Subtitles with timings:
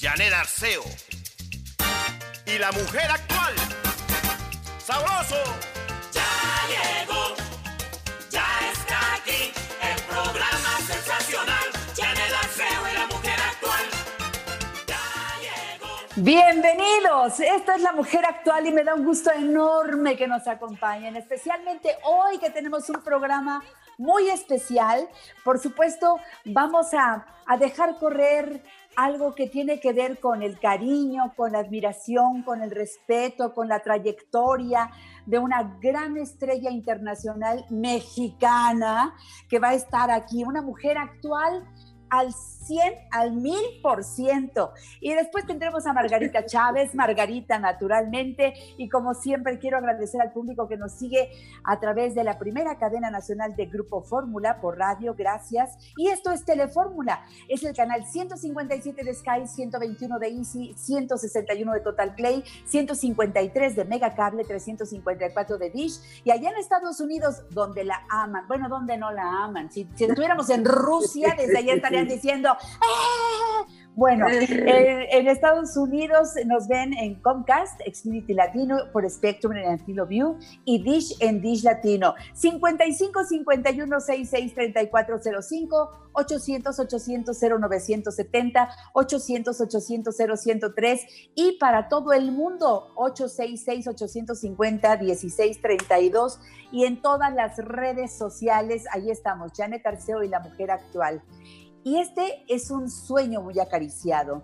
[0.00, 0.82] Janet Arceo.
[2.46, 3.54] Y la mujer actual.
[4.78, 5.36] ¡Sabroso!
[6.10, 7.34] Ya llegó,
[8.30, 13.84] ya está aquí, el programa sensacional, Janet Arceo y la mujer actual.
[14.86, 15.02] Ya
[15.42, 15.88] llegó.
[16.16, 21.14] Bienvenidos, esta es la mujer actual y me da un gusto enorme que nos acompañen,
[21.16, 23.62] especialmente hoy que tenemos un programa
[23.98, 25.06] muy especial.
[25.44, 28.64] Por supuesto, vamos a, a dejar correr
[28.96, 33.68] algo que tiene que ver con el cariño, con la admiración, con el respeto, con
[33.68, 34.90] la trayectoria
[35.26, 39.14] de una gran estrella internacional mexicana
[39.48, 41.64] que va a estar aquí, una mujer actual
[42.10, 44.70] al 100, al 1000%.
[45.00, 48.54] Y después tendremos a Margarita Chávez, Margarita naturalmente.
[48.76, 51.30] Y como siempre, quiero agradecer al público que nos sigue
[51.64, 55.14] a través de la primera cadena nacional de Grupo Fórmula por radio.
[55.16, 55.78] Gracias.
[55.96, 57.24] Y esto es Telefórmula.
[57.48, 63.84] Es el canal 157 de Sky, 121 de Easy, 161 de Total Play, 153 de
[63.84, 66.00] Mega Cable, 354 de Dish.
[66.24, 68.46] Y allá en Estados Unidos, donde la aman.
[68.48, 69.70] Bueno, donde no la aman.
[69.70, 71.72] Si, si estuviéramos en Rusia, desde allá
[72.08, 73.66] diciendo, ¡Ah!
[73.96, 80.06] Bueno, eh, en Estados Unidos nos ven en Comcast, Xfinity Latino, por Spectrum en Latino
[80.06, 82.14] View y Dish en Dish Latino.
[82.32, 92.92] 55 51 66 3405 800 800 0970 800 800 0103 y para todo el mundo
[92.94, 96.40] 866 850 1632
[96.72, 101.22] y en todas las redes sociales ahí estamos Janet Arceo y la mujer actual.
[101.82, 104.42] Y este es un sueño muy acariciado.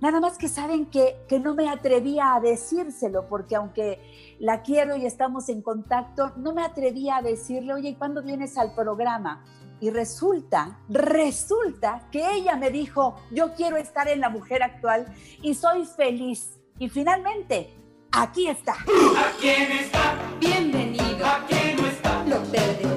[0.00, 4.00] Nada más que saben que, que, no me atrevía a decírselo, porque aunque
[4.38, 8.74] la quiero y estamos en contacto, no me atrevía a decirle, oye, ¿cuándo vienes al
[8.74, 9.44] programa?
[9.80, 15.06] Y resulta, resulta que ella me dijo, yo quiero estar en la mujer actual
[15.42, 16.58] y soy feliz.
[16.78, 17.74] Y finalmente,
[18.12, 18.72] aquí está.
[18.72, 20.16] ¿A quién está?
[20.38, 21.24] Bienvenido.
[21.24, 22.24] ¿A quién no está?
[22.24, 22.93] Lo.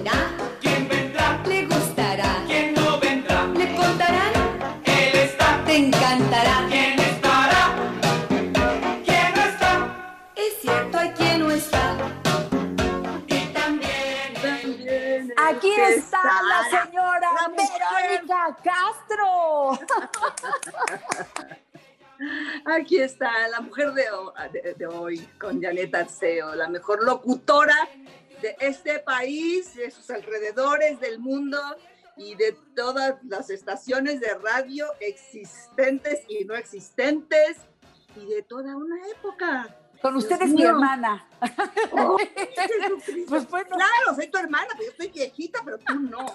[15.50, 17.47] Aquí está la señora la.
[17.50, 19.80] Verónica Castro.
[22.66, 27.88] Aquí está la mujer de, ho- de- de hoy con Janet Arceo, la mejor locutora
[28.41, 31.59] de este país, de sus alrededores, del mundo
[32.16, 37.58] y de todas las estaciones de radio existentes y no existentes
[38.16, 39.75] y de toda una época.
[40.02, 41.25] Con Dios ustedes mi hermana.
[41.91, 42.18] Oh.
[43.28, 43.69] Pues bueno.
[43.69, 46.25] Claro, soy tu hermana, pero yo estoy viejita, pero tú no.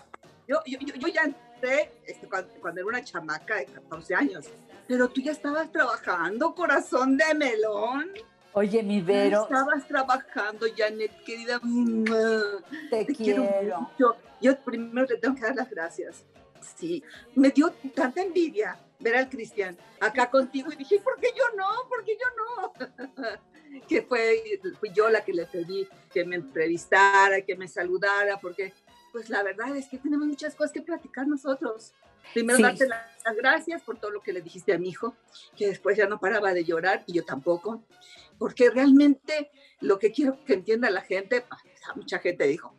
[0.47, 4.47] Yo, yo, yo, yo ya entré este, cuando, cuando era una chamaca de 14 años,
[4.87, 8.11] pero tú ya estabas trabajando, corazón de melón.
[8.55, 11.59] Oye, mi Ya Vero, estabas trabajando, Janet, querida.
[12.91, 13.81] Te, Te quiero quiero.
[13.81, 14.17] mucho.
[14.41, 16.25] Yo primero te tengo que dar las gracias.
[16.77, 17.03] Sí,
[17.35, 21.67] me dio tanta envidia ver al Cristian acá contigo y dije, ¿por qué yo no?
[21.89, 22.73] ¿Por qué yo no?
[23.89, 28.73] que fue, fui yo la que le pedí que me entrevistara, que me saludara, porque
[29.13, 31.93] pues la verdad es que tenemos muchas cosas que platicar nosotros.
[32.33, 32.63] Primero Sí.
[32.63, 35.17] darte la- las gracias por todo lo que le dijiste a mi hijo,
[35.57, 37.83] que después ya no paraba de llorar y yo tampoco,
[38.39, 39.51] porque realmente
[39.81, 41.59] lo que quiero que entienda la gente, ah,
[41.97, 42.75] mucha gente dijo,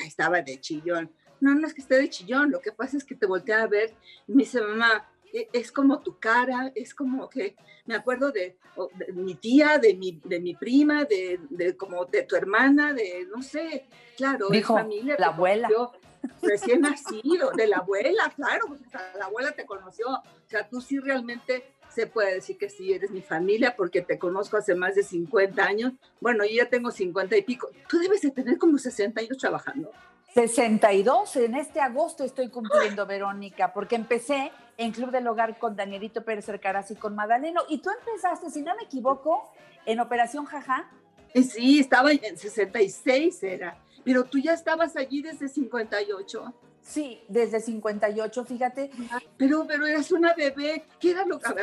[0.00, 1.10] "Ay, estaba de chillón.
[1.40, 3.66] No, no es que esté de chillón, lo que pasa es que te volteé a
[3.66, 3.92] ver
[4.26, 5.10] y me dice, mamá,
[5.52, 8.56] es como tu cara, es como que me acuerdo de,
[8.94, 13.26] de mi tía, de mi, de mi prima, de, de como de tu hermana, de
[13.34, 13.86] no sé,
[14.16, 15.16] claro, Dijo, familia.
[15.18, 15.68] la abuela.
[15.68, 16.00] conoció
[16.40, 18.74] Recién nacido, de la abuela, claro,
[19.18, 20.08] la abuela te conoció.
[20.08, 24.18] O sea, tú sí realmente se puede decir que sí eres mi familia porque te
[24.18, 25.92] conozco hace más de 50 años.
[26.20, 27.68] Bueno, yo ya tengo 50 y pico.
[27.88, 29.90] Tú debes de tener como 60 años trabajando.
[30.34, 36.24] 62, en este agosto estoy cumpliendo, Verónica, porque empecé en Club del Hogar con Danielito
[36.24, 37.62] Pérez Cercaraz y con Madaleno.
[37.68, 39.52] Y tú empezaste, si no me equivoco,
[39.86, 40.90] en Operación Jaja.
[41.32, 46.52] Eh, Sí, estaba en 66 era, pero tú ya estabas allí desde 58.
[46.82, 48.90] Sí, desde 58, fíjate.
[49.36, 50.84] Pero, pero eras una bebé.
[50.98, 51.54] ¿Qué era lo que,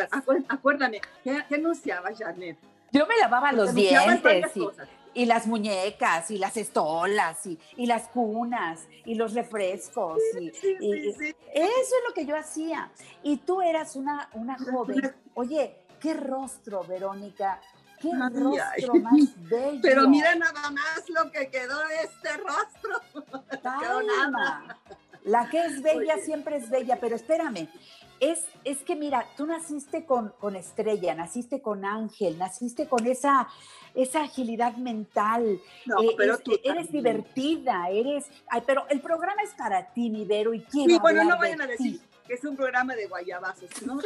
[0.48, 2.58] acuérdame, ¿qué, qué anunciabas, Janet?
[2.94, 4.88] Yo me lavaba los dientes cosas.
[5.14, 10.18] Y las muñecas y las estolas y, y las cunas y los refrescos.
[10.40, 11.36] Y, Sí, y- sí, sí.
[11.54, 12.90] Eso es lo que yo hacía.
[13.24, 15.14] Y tú eras una, una joven.
[15.34, 17.60] Oye, qué rostro, Verónica.
[18.00, 19.00] Qué Ay, rostro ay.
[19.02, 19.14] más
[19.50, 19.80] bello.
[19.82, 23.42] Pero mira nada más lo que quedó de este rostro.
[23.62, 24.78] Calma.
[25.24, 26.24] La que es bella Oye.
[26.26, 27.68] siempre es bella, pero espérame.
[28.22, 33.48] Es, es que mira, tú naciste con, con estrella, naciste con ángel, naciste con esa,
[33.96, 35.60] esa agilidad mental.
[35.88, 36.92] No, eh, pero es- tú eres también.
[36.92, 38.28] divertida, eres.
[38.48, 40.94] Ay, pero el programa es para ti, mi Vero, y quiero.
[40.94, 42.06] Sí, bueno, no vayan de a decir ti.
[42.28, 44.00] que es un programa de guayabazos, ¿no?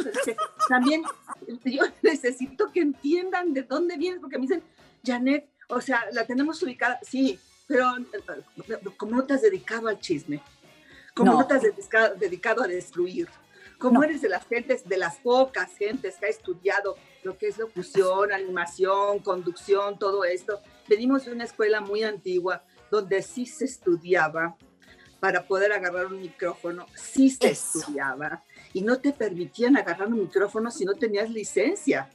[0.69, 1.03] También
[1.65, 4.63] yo necesito que entiendan de dónde vienes, porque me dicen,
[5.05, 7.37] Janet, o sea, la tenemos ubicada, sí,
[7.67, 7.93] pero
[8.95, 10.39] como no te has dedicado al chisme,
[11.13, 11.47] como no, No.
[11.47, 13.27] te has dedicado, dedicado a destruir,
[13.85, 14.03] como No.
[14.05, 18.31] eres de las gentes, de las pocas gentes que ha estudiado lo que es locución,
[18.31, 20.59] animación, conducción, todo esto.
[20.87, 24.55] Venimos de una escuela muy antigua donde sí se estudiaba
[25.19, 27.79] para poder agarrar un micrófono, sí se Eso.
[27.79, 28.43] estudiaba
[28.73, 32.09] y no te permitían agarrar un micrófono si no tenías licencia.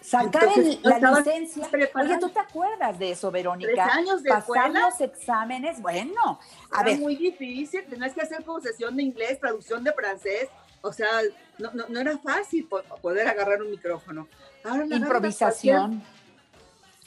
[0.00, 1.68] Sacar Entonces, el- la licencia.
[1.68, 2.10] preparada.
[2.12, 3.86] Oye, ¿tú te acuerdas de eso, Tres Verónica?
[3.86, 6.38] años de Pasar escuela los exámenes, bueno,
[6.70, 10.48] a era ver, muy difícil, tenías que hacer concesión de inglés, traducción de francés,
[10.86, 11.08] o sea,
[11.58, 14.28] no, no, no era fácil po- poder agarrar un micrófono.
[14.64, 16.02] Ahora la improvisación.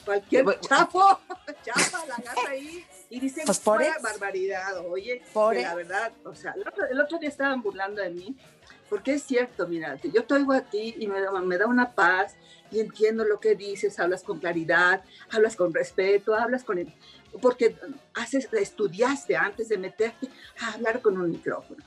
[0.04, 1.20] Cualquier, cualquier chapo,
[1.62, 4.02] chapa, la agarra ahí y dicen, Pues por "Fuera eso.
[4.02, 5.76] barbaridad, oye, que la eso.
[5.76, 8.34] verdad, o sea, el otro, el otro día estaban burlando de mí,
[8.88, 11.92] porque es cierto, mira, yo te oigo a ti y me da, me da una
[11.92, 12.34] paz
[12.70, 16.92] y entiendo lo que dices, hablas con claridad, hablas con respeto, hablas con el,
[17.42, 17.76] porque
[18.14, 20.28] haces, estudiaste antes de meterte
[20.62, 21.84] a hablar con un micrófono.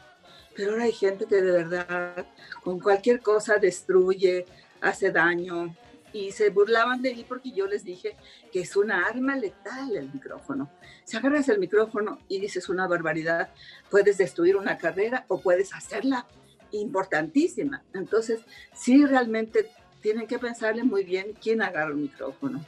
[0.55, 2.25] Pero ahora hay gente que de verdad
[2.63, 4.45] con cualquier cosa destruye,
[4.81, 5.75] hace daño
[6.11, 8.15] y se burlaban de mí porque yo les dije
[8.51, 10.69] que es una arma letal el micrófono.
[11.03, 13.49] Si agarras el micrófono y dices una barbaridad,
[13.89, 16.27] puedes destruir una carrera o puedes hacerla
[16.71, 17.83] importantísima.
[17.93, 18.41] Entonces,
[18.73, 19.71] sí realmente
[20.01, 22.63] tienen que pensarle muy bien quién agarra el micrófono.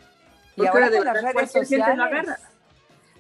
[0.55, 2.29] Y Porque ahora de con las redes sociales.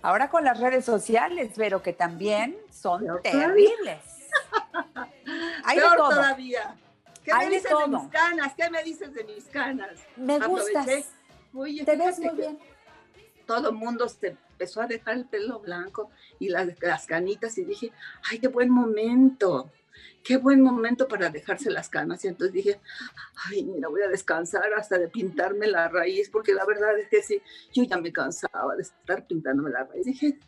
[0.01, 4.14] Ahora con las redes sociales, pero que también son terribles.
[5.63, 6.09] Hay de Peor todo.
[6.09, 6.75] todavía.
[7.23, 7.87] ¿Qué Hay me de dices de, todo.
[7.87, 8.53] mis canas?
[8.55, 9.99] ¿Qué me dices de mis canas?
[10.15, 10.87] Me gustas.
[11.53, 12.59] Oye, Te ves muy bien.
[13.45, 16.09] Todo el mundo se empezó a dejar el pelo blanco
[16.39, 17.91] y las, las canitas y dije,
[18.29, 19.71] ay, qué buen momento.
[20.23, 22.25] Qué buen momento para dejarse las canas.
[22.25, 22.79] Y entonces dije,
[23.47, 27.21] ay, mira, voy a descansar hasta de pintarme la raíz, porque la verdad es que
[27.21, 27.41] sí,
[27.73, 30.05] yo ya me cansaba de estar pintándome la raíz.
[30.05, 30.39] Dije,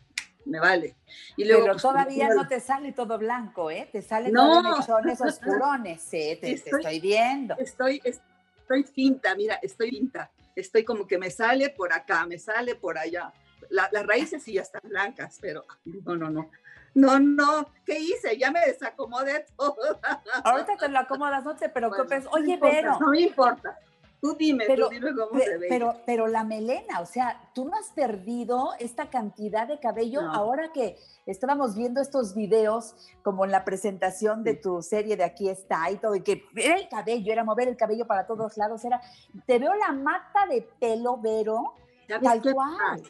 [0.44, 0.96] me vale.
[1.36, 3.88] Y luego, Pero pues, todavía no te sale todo blanco, ¿eh?
[3.92, 4.62] Te salen No.
[4.62, 6.38] mechones oscurones, ¿eh?
[6.40, 7.54] Te, te Estoy- estoy viendo.
[7.58, 10.30] estoy, estoy finta, mira, estoy finta.
[10.56, 13.32] Estoy como que me sale por acá, me sale por allá.
[13.70, 16.50] La- las raíces sí ya están blancas, pero no, no, no.
[16.94, 18.36] No, no, ¿qué hice?
[18.38, 19.76] Ya me desacomodé todo.
[20.42, 22.24] Ahorita te lo acomodas, no te preocupes.
[22.24, 23.78] Bueno, no Oye, importa, Vero, No me importa.
[24.20, 25.66] Tú dime, Pero- tú dime cómo pe- se ve.
[25.68, 30.32] pero, pero la melena, o sea, tú no has perdido esta cantidad de cabello No.
[30.34, 35.48] ahora que estábamos viendo estos videos como en la presentación de tu serie de Aquí
[35.48, 38.84] está y todo, y que era el cabello, era mover el cabello para todos lados,
[38.84, 39.00] era,
[39.46, 41.74] te veo la mata de pelo, Vero,
[42.08, 43.02] ¿Sabes tal cual.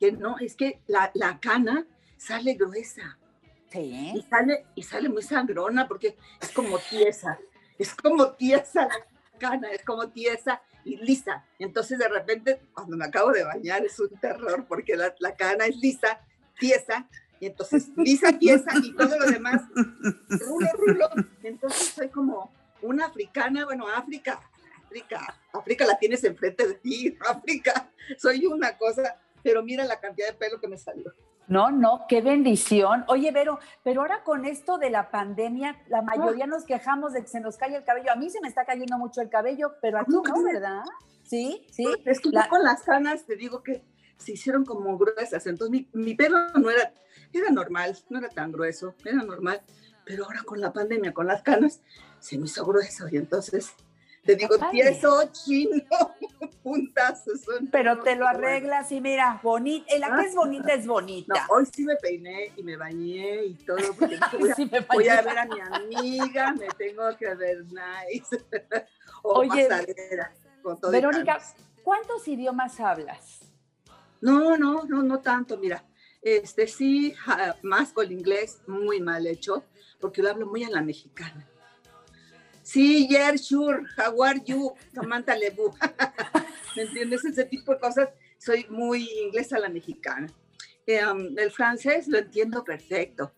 [0.00, 1.86] Que no, es que la, la cana
[2.16, 3.16] sale gruesa
[3.74, 4.26] y Sí.
[4.28, 7.38] sale, y sale muy sangrona porque es como tiesa.
[7.78, 8.94] Es como tiesa la
[9.42, 11.44] cana, es como tiesa y lisa.
[11.58, 15.66] Entonces de repente, cuando me acabo de bañar, es un terror porque la, la cana
[15.66, 16.20] es lisa,
[16.58, 17.08] tiesa,
[17.40, 19.62] y entonces lisa, tiesa y todo lo demás,
[20.28, 21.08] rulo, rulo.
[21.42, 24.40] Entonces soy como una africana, bueno, África,
[24.84, 30.28] África, África la tienes enfrente de ti, África, soy una cosa, pero mira la cantidad
[30.28, 31.12] de pelo que me salió.
[31.48, 33.04] No, no, qué bendición.
[33.08, 37.28] Oye, Vero, pero ahora con esto de la pandemia, la mayoría nos quejamos de que
[37.28, 38.12] se nos cae el cabello.
[38.12, 40.44] A mí se me está cayendo mucho el cabello, pero a ti ¿Cómo no?
[40.44, 40.82] ¿verdad?
[41.24, 41.86] Sí, sí.
[42.04, 43.84] Es que La- con las canas te digo que
[44.16, 46.92] se hicieron como gruesas, entonces mi, mi pelo no era,
[47.32, 49.60] era normal, no era tan grueso, era normal,
[50.04, 51.80] pero ahora con la pandemia, con las canas,
[52.20, 53.72] se me hizo grueso y entonces
[54.24, 54.70] Te digo, padre.
[54.82, 55.82] tieso, chino,
[56.62, 57.24] puntas.
[57.44, 59.98] son- Pero te lo arreglas y mira, bonita.
[59.98, 61.46] La que es bonita es No, bonita.
[61.50, 65.22] hoy sí me peiné y me bañé y todo, porque voy, a, Sí voy a
[65.22, 68.44] ver a mi amiga, me tengo que ver nice.
[69.24, 69.68] o Oye,
[70.62, 71.38] con todo Verónica.
[71.82, 73.40] ¿cuántos idiomas hablas?
[74.20, 75.84] No, no, no, no tanto, mira.
[76.22, 77.12] Este sí,
[77.62, 79.64] más con el inglés, muy mal hecho,
[80.00, 81.48] porque lo hablo muy a la mexicana.
[82.62, 85.74] Sí, yeah, sure, how are you, Samantha Lebu.
[86.76, 87.24] ¿Me entiendes?
[87.24, 90.28] Ese tipo de cosas, soy muy inglesa a la mexicana.
[90.86, 93.32] Eh, um, el francés lo entiendo perfecto,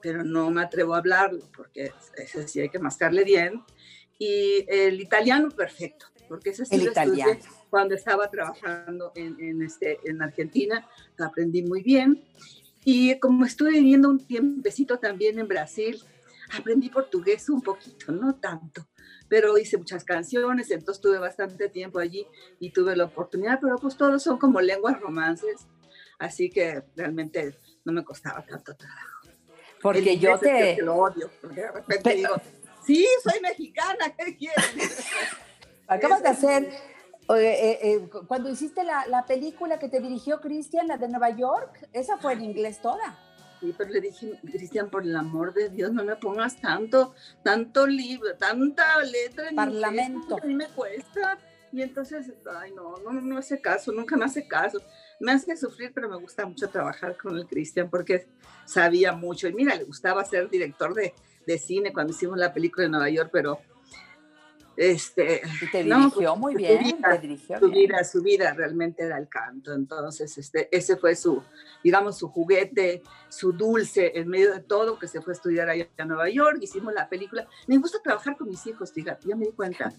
[0.00, 3.62] pero no me atrevo a hablarlo, porque ese sí hay que mascarle bien.
[4.18, 7.40] Y el italiano perfecto, porque ese sí El lo italiano.
[7.68, 12.24] cuando estaba trabajando en, en, este, en Argentina, lo aprendí muy bien.
[12.84, 16.02] Y como estuve viviendo un tiempecito también en Brasil,
[16.58, 18.86] aprendí portugués un poquito, no tanto,
[19.28, 22.26] pero hice muchas canciones, entonces tuve bastante tiempo allí
[22.60, 25.66] y tuve la oportunidad, pero pues todos son como lenguas romances,
[26.18, 29.08] así que realmente no me costaba tanto trabajo.
[29.80, 30.82] Porque El yo es que te...
[30.82, 32.34] lo odio, porque de repente Pero- digo,
[32.84, 34.64] sí, soy mexicana, ¿qué quieren?
[35.88, 36.64] Acabas de hacer,
[37.36, 41.88] eh, eh, cuando hiciste la, la película que te dirigió Cristian, la de Nueva York,
[41.92, 43.18] esa fue en inglés toda.
[43.62, 47.14] Sí, pero le dije, Cristian, por el amor de Dios, no me pongas tanto,
[47.44, 50.36] tanto libro, tanta letra en Parlamento.
[50.42, 51.38] a mí me cuesta.
[51.70, 54.80] Y entonces, ay, no, no, no hace caso, nunca me hace caso.
[55.20, 58.26] Me hace sufrir, pero me gusta mucho trabajar con el Cristian porque
[58.64, 59.46] sabía mucho.
[59.46, 61.14] Y mira, le gustaba ser director de,
[61.46, 63.60] de cine cuando hicimos la película de Nueva York, pero
[64.76, 67.88] este, Y te No, dirigió pues, muy su bien, vida, te dirigió su bien.
[67.88, 69.72] vida, su vida realmente era el canto.
[69.72, 71.42] Entonces, este, ese fue su,
[71.82, 75.88] digamos, su juguete, su dulce en medio de todo, que se fue a estudiar allá
[75.98, 77.46] a Nueva York, hicimos la película.
[77.66, 79.92] Me gusta trabajar con mis hijos, fíjate, ya me di cuenta.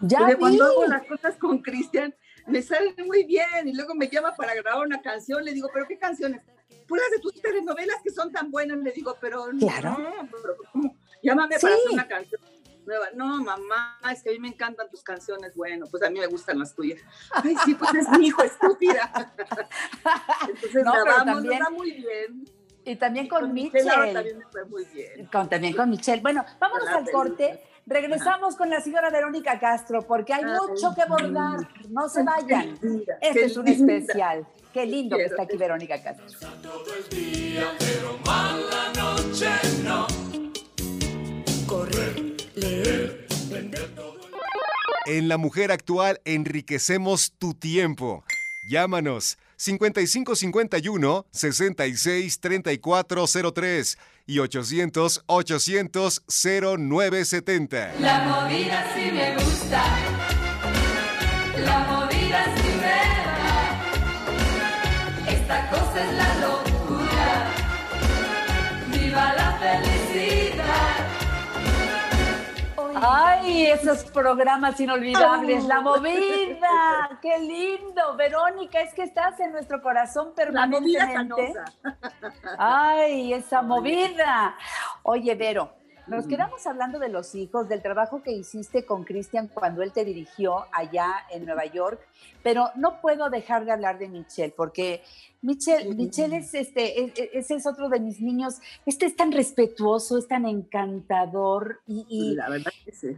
[0.00, 0.40] Ya Porque vi.
[0.40, 2.14] cuando hago las cosas con Cristian,
[2.48, 5.86] me salen muy bien y luego me llama para grabar una canción, le digo, ¿pero
[5.88, 6.42] qué canciones?
[6.88, 9.90] Puras de tus telenovelas que son tan buenas, le digo, pero Claro.
[9.98, 10.96] no, pero ¿cómo?
[11.22, 11.80] Llámame para Sí.
[11.80, 12.40] hacer una canción
[12.86, 13.06] nueva.
[13.14, 15.54] No, mamá, es que a mí me encantan tus canciones.
[15.54, 17.00] Bueno, pues a mí me gustan las tuyas.
[17.32, 19.10] Ay, sí, pues es mi hijo, estúpida.
[20.48, 22.44] Entonces No, pero nos también va muy bien.
[22.84, 24.14] Y también con Michelle ahora Michelle.
[24.14, 25.26] también me fue muy bien.
[25.26, 26.20] Con, también con Michelle.
[26.20, 27.62] Bueno, vámonos al corte.
[27.86, 31.68] Regresamos con la señora Verónica Castro porque hay Ay, mucho que abordar.
[31.90, 32.78] No se vayan.
[32.80, 33.94] Linda, Este qué es un linda.
[33.94, 34.46] especial.
[34.72, 36.26] Qué lindo que está aquí Verónica Castro.
[45.06, 48.24] En La Mujer Actual enriquecemos tu tiempo.
[48.68, 57.94] Llámanos 5551 66 3403 y 800 800 0970.
[58.00, 60.11] La movida sí me gusta.
[73.04, 80.32] Ay, esos programas inolvidables, la movida, qué lindo, Verónica, es que estás en nuestro corazón
[80.36, 81.54] La movida permanentemente.
[82.58, 84.56] Ay, esa movida.
[85.02, 85.74] Oye, Vero,
[86.06, 90.04] nos quedamos hablando de los hijos, del trabajo que hiciste con Cristian cuando él te
[90.04, 92.00] dirigió allá en Nueva York,
[92.42, 95.02] pero no puedo dejar de hablar de Michelle, porque
[95.42, 95.94] Michelle.
[95.94, 98.56] Michelle es este, es- es- ese es otro de mis niños.
[98.86, 103.16] Este es tan respetuoso, es tan encantador y, y- La verdad que sí.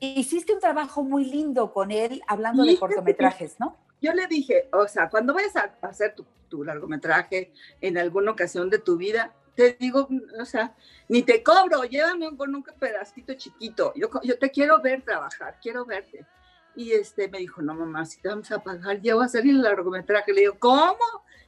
[0.00, 3.76] hiciste un trabajo muy lindo con él hablando de cortometrajes, ¿no?
[4.00, 8.68] Yo le dije, o sea, cuando vayas a hacer tu, tu largometraje en alguna ocasión
[8.68, 10.08] de tu vida, te digo,
[10.40, 10.74] o sea,
[11.08, 13.92] ni te cobro, llévame con un pedacito chiquito.
[13.94, 16.26] Yo, yo te quiero ver trabajar, quiero verte.
[16.74, 19.54] Y este me dijo, no mamá, si te vamos a pagar, ya va a salir
[19.54, 20.32] el largometraje.
[20.32, 20.98] Le digo, ¿cómo?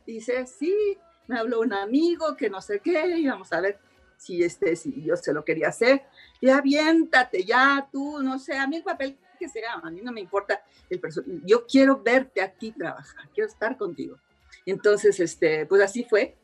[0.07, 3.79] Dice, sí, me habló un amigo que no sé qué, y vamos a ver
[4.19, 6.03] si este, si yo se lo quería hacer.
[6.41, 10.13] Y aviéntate, ya tú, no sé, a mí el papel que sea, a mí no
[10.13, 14.19] me importa el perso- yo quiero verte a ti trabajar, quiero estar contigo.
[14.67, 16.37] Entonces, este, pues así fue.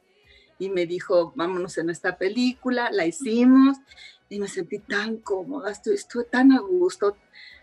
[0.61, 3.79] Y me dijo, vámonos en esta película, la hicimos
[4.29, 7.17] y me sentí tan cómoda, estuve, estuve tan a gusto.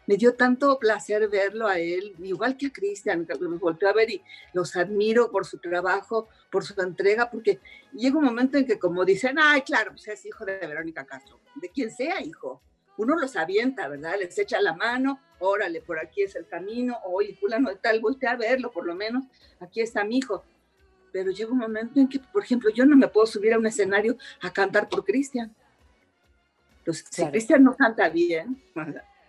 [0.05, 3.93] Me dio tanto placer verlo a él, igual que a Cristian, que me volteó a
[3.93, 4.21] ver y
[4.53, 7.59] los admiro por su trabajo, por su entrega, porque
[7.93, 11.39] llega un momento en que como dicen, ay, claro, pues es hijo de Verónica Castro,
[11.55, 12.61] de quien sea hijo,
[12.97, 14.15] uno los avienta, ¿verdad?
[14.19, 18.31] Les echa la mano, órale, por aquí es el camino, oye, fulano de tal, voltea
[18.31, 19.25] a verlo, por lo menos,
[19.59, 20.43] aquí está mi hijo.
[21.11, 23.65] Pero llega un momento en que, por ejemplo, yo no me puedo subir a un
[23.65, 25.53] escenario a cantar por Cristian.
[26.79, 27.31] Entonces, si Claro.
[27.31, 28.61] Cristian no canta bien,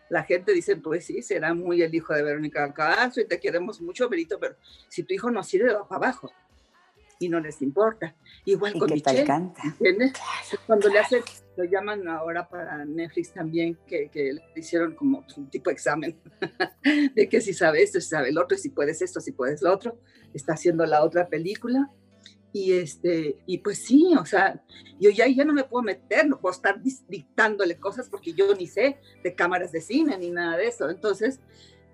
[0.09, 3.81] la gente dice, pues sí, será muy el hijo de Verónica Castro y te queremos
[3.81, 4.57] mucho, Berito, pero
[4.89, 6.33] si tu hijo no sirve, va para abajo.
[7.19, 8.15] Y no les importa.
[8.45, 9.63] Igual ¿Y con tal Michelle, canta?
[9.65, 10.13] ¿entiendes?
[10.67, 11.23] Cuando le hacen,
[11.57, 16.17] lo llaman ahora para Netflix también, que, que le hicieron como un tipo de examen
[17.15, 19.73] de que si sabe esto, si sabe el otro, si puedes esto, si puedes lo
[19.73, 19.99] otro.
[20.33, 21.91] Está haciendo la otra película.
[22.53, 24.63] Y, este, y pues sí, o sea,
[24.99, 28.67] yo ya, ya no me puedo meter, no puedo estar dictándole cosas porque yo ni
[28.67, 30.89] sé de cámaras de cine ni nada de eso.
[30.89, 31.41] Entonces,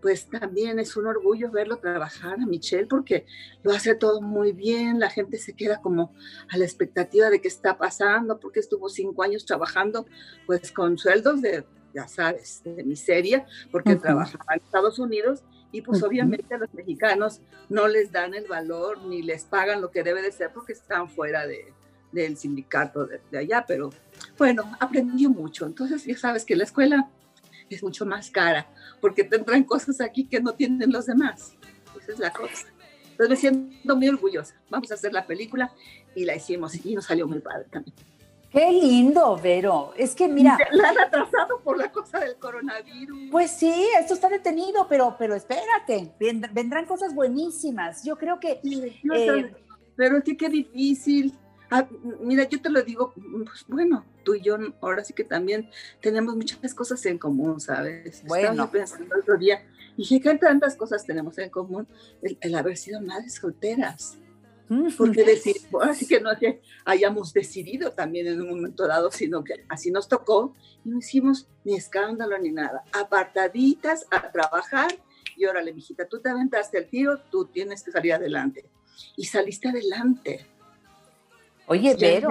[0.05, 3.25] pues también es un orgullo verlo trabajar a Michelle porque
[3.63, 6.13] lo hace todo muy bien, la gente se queda como
[6.51, 10.07] a la expectativa de qué está pasando, porque estuvo cinco años trabajando
[10.45, 14.03] pues con sueldos de, ya sabes, de miseria, porque Ujú.
[14.03, 15.43] trabajaba en Estados Unidos
[15.73, 16.09] y pues Ujú.
[16.09, 20.21] obviamente a los mexicanos no les dan el valor ni les pagan lo que debe
[20.21, 21.73] de ser porque están fuera de,
[22.13, 23.89] del sindicato de, de allá, pero
[24.37, 27.11] bueno, aprendió mucho, entonces ya sabes que la escuela
[27.75, 28.67] es mucho más cara,
[29.01, 31.55] porque tendrán cosas aquí que no tienen los demás.
[32.01, 32.67] Esa es la cosa.
[33.11, 34.55] Entonces me siento muy orgullosa.
[34.71, 35.73] Vamos a hacer la película
[36.15, 37.95] y la hicimos y nos salió muy padre también.
[38.51, 39.93] Qué lindo, Vero.
[39.97, 43.31] Es que mira, La han atrasado por la cosa del coronavirus.
[43.33, 48.05] pues sí, esto está detenido, pero, pero espérate, vendr- vendrán cosas buenísimas.
[48.05, 48.81] Yo creo que Sí,
[49.13, 49.53] eh,
[49.97, 51.35] pero es que qué difícil.
[51.77, 51.89] Ah,
[52.21, 53.13] mira, yo te lo digo,
[53.45, 55.69] pues bueno, tú y yo ahora sí que también
[56.01, 58.23] tenemos muchas cosas en común, ¿sabes?
[58.29, 58.51] Bueno.
[58.51, 59.67] Estaba pensando el otro día,
[59.97, 61.89] y dije, ¿qué tantas cosas tenemos en común?
[62.23, 64.17] El, el haber sido madres solteras.
[64.97, 69.43] Porque decir, así que no es que hayamos decidido también en un momento dado, sino
[69.43, 70.55] que así nos tocó
[70.85, 72.85] y no hicimos ni escándalo ni nada.
[72.93, 74.93] Apartaditas a trabajar
[75.37, 78.71] y órale, mijita, tú te aventaste el tiro, tú tienes que salir adelante.
[79.17, 80.54] Y saliste adelante.
[81.67, 82.29] Oye, Vero,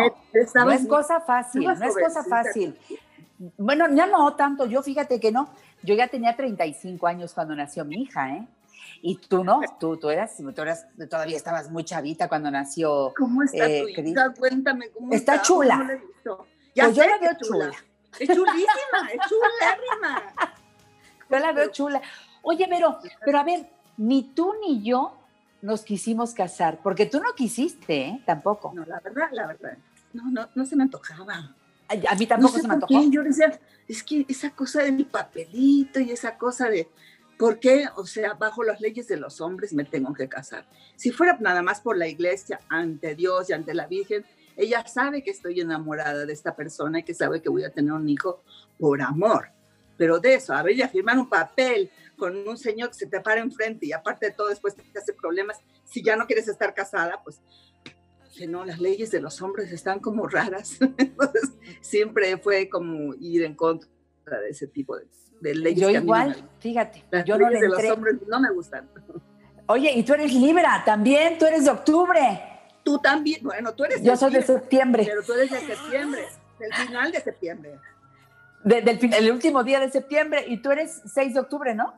[0.54, 2.78] Ya no es cosa fácil, no es cosa fácil.
[3.58, 5.50] Bueno, ya no tanto, yo fíjate que no.
[5.82, 8.48] Yo ya tenía 35 años cuando nació mi hija, ¿eh?
[9.02, 13.14] Y tú no, tú, tú, eras, tú eras, todavía estabas muy chavita cuando nació.
[13.18, 14.34] ¿Cómo está Eh, tu hija?
[14.34, 15.46] Cuéntame cómo Está está.
[15.46, 15.76] chula.
[15.78, 16.48] ¿Cómo la he visto?
[16.74, 17.72] Ya Pues yo la veo chula.
[18.20, 20.24] Es chulísima, es chulérrima.
[21.30, 22.02] Yo la veo chula.
[22.44, 25.18] Oye, pero, pero a ver, ni tú ni yo
[25.64, 28.24] nos quisimos casar, porque tú no quisiste, ¿eh?
[28.26, 28.74] Tampoco.
[28.76, 29.78] No, la verdad, la verdad.
[30.12, 31.56] No, no, no se me antojaba.
[31.88, 33.10] A, a mí tampoco no sé se me antojó.
[33.10, 36.90] Yo decía, es que esa cosa del papelito y esa cosa de,
[37.40, 37.88] ¿por qué?
[37.96, 40.68] O sea, bajo las leyes de los hombres me tengo que casar.
[40.98, 44.26] Si fuera nada más por la iglesia, ante Dios y ante la Virgen,
[44.58, 47.94] ella sabe que estoy enamorada de esta persona y que sabe que voy a tener
[47.94, 48.44] un hijo
[48.78, 49.48] por amor.
[49.96, 53.20] Pero de eso, a ver, ya firmar un papel con un señor que se te
[53.22, 56.74] para enfrente y aparte de todo después te hace problemas, si ya no quieres estar
[56.74, 57.42] casada, pues
[58.38, 60.78] que no, las leyes de los hombres están como raras.
[60.98, 63.88] Entonces, siempre fue como ir en contra
[64.42, 65.06] de ese tipo de,
[65.42, 65.80] de leyes.
[65.82, 66.50] Yo que a mí no me igual, gustan.
[66.60, 67.88] fíjate, Las yo no le leyes de entré.
[67.90, 68.90] los hombres no me gustan.
[69.68, 72.20] Oye, y tú eres Libra también, tú eres de octubre.
[72.84, 76.26] Tú también, bueno, tú eres Yo soy de septiembre, pero tú eres de septiembre,
[76.60, 77.80] del final de septiembre.
[78.64, 81.94] De- del fin- el último día de septiembre, y tú eres 6 de octubre, ¿no?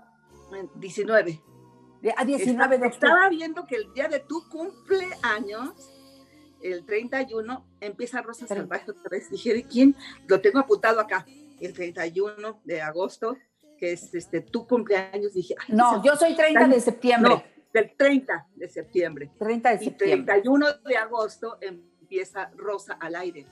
[0.76, 1.42] 19.
[2.02, 3.10] De- A 19 de Estaba- octubre.
[3.10, 5.74] Estaba viendo que el día de tu cumpleaños,
[6.62, 9.30] el 31, empieza Rosa Salvaje otra vez.
[9.30, 9.96] Dije, ¿de quién?
[10.28, 11.26] Lo tengo apuntado acá.
[11.60, 13.38] El 31 de agosto,
[13.78, 15.34] que es este, tu cumpleaños.
[15.34, 17.32] Dije, ay, No, yo soy 30 de septiembre.
[17.36, 19.32] No, del 30 de septiembre.
[19.38, 20.34] 30 de Y septiembre.
[20.34, 23.46] 31 de agosto empieza Rosa al aire.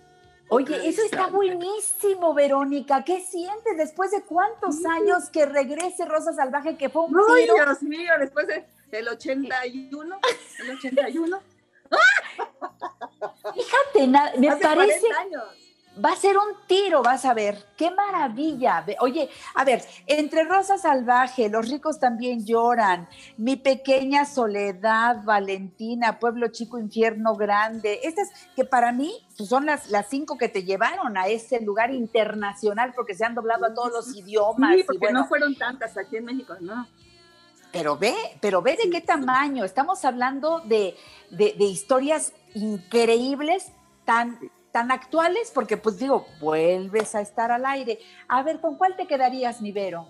[0.50, 3.04] Oye, eso está buenísimo, Verónica.
[3.04, 7.56] ¿Qué sientes después de cuántos años que regrese Rosa Salvaje, que fue un Ay, tiro?
[7.56, 10.20] Dios mío, después del el 81,
[10.60, 11.40] el 81,
[13.54, 15.44] Fíjate, na- me hace parece 40 años.
[16.04, 17.68] Va a ser un tiro, vas a ver.
[17.78, 18.84] ¡Qué maravilla!
[19.00, 26.48] Oye, a ver, entre Rosa Salvaje, Los ricos también lloran, Mi pequeña soledad, Valentina, Pueblo
[26.48, 31.16] Chico, Infierno Grande, estas que para mí pues, son las, las cinco que te llevaron
[31.16, 34.74] a ese lugar internacional porque se han doblado a todos los idiomas.
[34.74, 36.88] Sí, y porque bueno, no fueron tantas aquí en México, ¿no?
[37.72, 39.64] pero ve, pero ve de qué tamaño.
[39.66, 40.96] Estamos hablando de,
[41.32, 43.72] de- de historias increíbles,
[44.06, 44.40] tan,
[44.74, 48.00] tan actuales, porque pues digo, vuelves a estar al aire.
[48.28, 50.10] A ver, ¿con cuál te quedarías, mi Vero?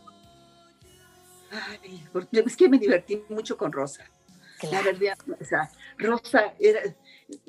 [1.51, 4.05] Ay, es que me divertí mucho con Rosa.
[4.71, 6.79] La verdad, o sea, Rosa era,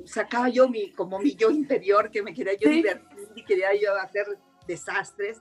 [0.04, 2.74] sacaba yo mi, como mi yo interior, que me quería yo Sí.
[2.74, 4.26] divertir y quería yo hacer
[4.66, 5.40] desastres.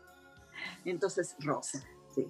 [0.86, 1.84] Entonces, Rosa,
[2.14, 2.28] sí.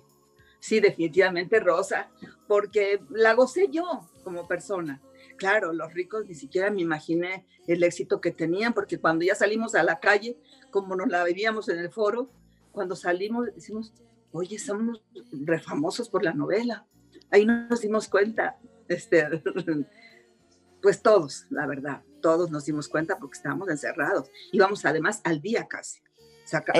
[0.62, 2.10] Sí, definitivamente Rosa,
[2.48, 5.02] porque la gocé yo como persona.
[5.38, 9.76] Claro, los ricos ni siquiera me imaginé el éxito que tenían, porque cuando ya salimos
[9.76, 10.38] a la calle,
[10.72, 12.30] como nos la vivíamos en el foro,
[12.72, 13.94] cuando salimos decimos,
[14.32, 16.86] oye, somos re famosos por la novela.
[17.32, 19.28] Ahí nos dimos cuenta, este,
[20.82, 24.30] pues todos, la verdad, todos nos dimos cuenta porque estábamos encerrados.
[24.52, 26.02] Íbamos además al día casi.
[26.46, 26.74] Saca,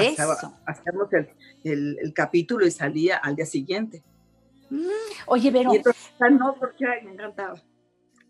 [0.66, 1.30] hacíamos el,
[1.64, 4.04] el- el capítulo y salía al día siguiente.
[5.28, 7.62] Oye, Vero, Y entonces, ah, no, porque me encantaba.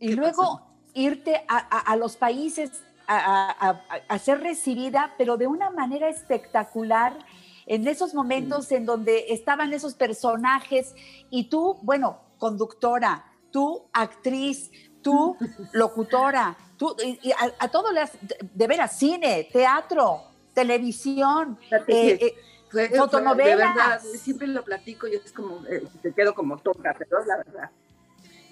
[0.04, 0.62] Y ¿qué luego
[0.94, 7.18] irte a, a- a los países a, a- ser recibida, pero de una manera espectacular,
[7.66, 10.94] en esos momentos en donde estaban esos personajes
[11.30, 15.38] y tú, bueno, conductora, tú actriz, tú
[15.74, 18.12] locutora, tú, y, a, todo le has,
[18.54, 20.22] de, veras, cine, teatro,
[20.54, 22.34] televisión, eh, eh,
[22.70, 23.58] fue- fue- fotonovelas.
[23.76, 27.38] De verdad, siempre lo platico y es como, eh, te quedo como tonta, pero la
[27.38, 27.70] verdad.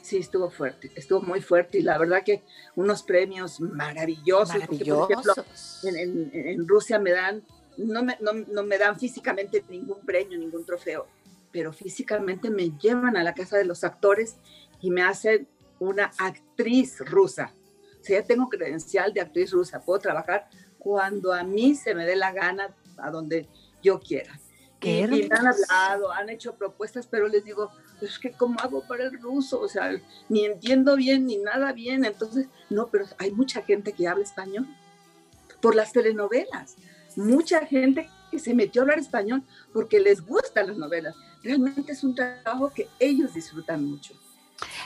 [0.02, 2.44] Sí, estuvo fuerte, estuvo muy fuerte y la verdad que
[2.76, 4.58] unos premios maravillosos.
[4.68, 5.84] porque, por ejemplo, maravillosos.
[5.84, 7.44] en, en- en Rusia me dan,
[7.78, 11.08] no me, no, no me dan físicamente ningún premio, ningún trofeo,
[11.52, 14.38] pero físicamente me llevan a la casa de los actores
[14.82, 15.48] y me hacen
[15.80, 17.54] una actriz rusa.
[18.00, 22.06] O sea, ya tengo credencial de actriz rusa, puedo trabajar cuando a mí se me
[22.06, 23.48] dé la gana, a donde
[23.84, 24.40] yo quiera.
[24.80, 27.70] Qué Y, y me han hablado, han hecho propuestas, pero les digo,
[28.02, 29.60] es que ¿cómo hago para el ruso?
[29.60, 29.92] O sea,
[30.30, 32.06] ni entiendo bien, ni nada bien.
[32.06, 34.68] Entonces, no, pero hay mucha gente que habla español
[35.62, 36.76] por las telenovelas.
[37.16, 41.16] Mucha gente que se metió a hablar español porque les gustan las novelas.
[41.44, 44.14] Realmente es un trabajo que ellos disfrutan mucho.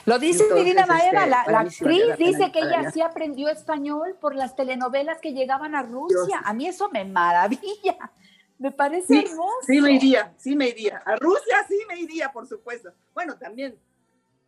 [0.05, 3.49] Lo dice Entonces, Irina Maeva, este, la, la actriz la dice que ella sí aprendió
[3.49, 6.25] español por las telenovelas que llegaban a Rusia.
[6.27, 6.39] Dios.
[6.43, 8.11] A mí eso me maravilla.
[8.57, 9.57] Me parece Sí, hermoso.
[9.67, 10.97] Sí me iría, sí me iría.
[11.05, 12.93] A Rusia sí me iría, por supuesto.
[13.13, 13.77] Bueno, también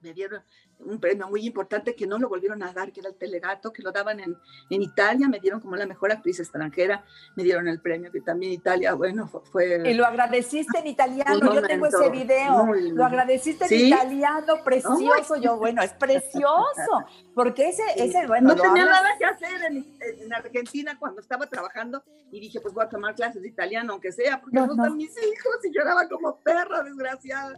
[0.01, 0.41] me dieron
[0.79, 3.81] un premio muy importante que no lo volvieron a dar, que era el Telegato, que
[3.81, 4.37] lo daban en,
[4.69, 7.03] en Italia, me dieron como la mejor actriz extranjera,
[7.35, 9.81] me dieron el premio, que también Italia, bueno, fue...
[9.89, 12.65] Y lo agradeciste en italiano, yo tengo ese video.
[12.65, 12.91] muy.
[12.91, 15.35] Lo agradeciste en italiano, precioso.
[15.37, 17.03] Yo, bueno, es precioso.
[17.33, 19.85] Porque ese, ese bueno, no tenía hablas- nada que hacer en,
[20.21, 24.11] en Argentina cuando estaba trabajando y dije, pues voy a tomar clases de italiano, aunque
[24.11, 27.57] sea, porque No, están mis hijos y lloraba como perra, desgraciada.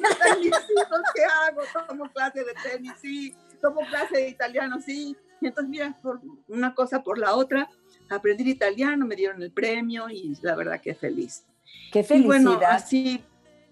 [0.00, 1.60] No están mis hijos, ¿qué hago?
[1.86, 2.10] Tomo
[2.42, 5.16] clase de tenis, sí, tomo clase de italiano, sí.
[5.40, 7.68] Y entonces, mira, por una cosa por la otra,
[8.08, 11.44] aprendí italiano, me dieron el premio y la verdad que feliz.
[11.92, 12.26] Qué Y felicidad.
[12.26, 13.24] bueno, así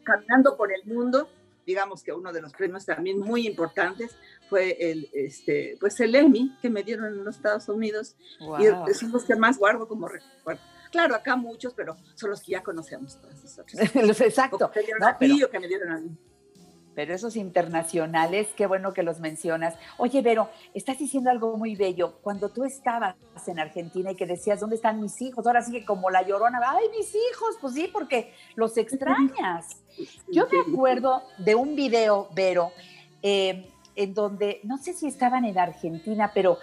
[0.04, 1.28] caminando por el mundo,
[1.66, 4.16] digamos que uno de los premios también muy importantes
[4.48, 8.88] fue el, este, pues el Emmy que me dieron en los Estados Unidos Wow.
[8.88, 10.62] y son los que más guardo como recuerdo.
[10.90, 13.78] Claro, acá muchos, pero son los que ya conocemos todos nosotros.
[13.94, 14.70] Los- Exacto.
[14.70, 16.16] Que No, pero- que me dieron a mí.
[16.98, 19.76] Pero esos internacionales, qué bueno que los mencionas.
[19.98, 22.18] Oye, Vero, estás diciendo algo muy bello.
[22.22, 23.14] Cuando tú estabas
[23.46, 25.46] en Argentina y que decías, ¿dónde están mis hijos?
[25.46, 27.56] Ahora sí que como la llorona, ¡ay, mis hijos!
[27.60, 29.80] Pues sí, porque los extrañas.
[30.32, 32.72] Yo me acuerdo de un video, Vero,
[33.22, 36.58] eh, en donde, no sé si estaban en Argentina, pero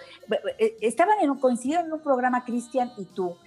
[0.58, 3.38] eh, estaban en un, coincidieron en un programa Cristian y tú,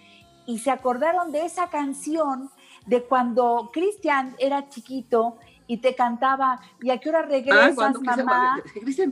[0.47, 2.49] y se acordaron de esa canción
[2.88, 5.38] de cuando Cristian era chiquito
[5.69, 8.63] y te cantaba, ¿y a qué hora Ah, regresas, quise- mamá?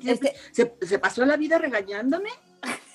[0.04, 2.30] Este- se, se pasó la vida regañándome.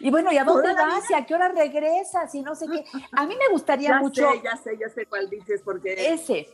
[0.00, 1.08] Y bueno, ¿y a dónde vas?
[1.10, 2.34] ¿Y a qué hora regresas?
[2.34, 2.84] Y no sé qué.
[3.12, 6.48] A mí me gustaría Ya mucho sé, ya sé, ya sé cuál dices, porque ese.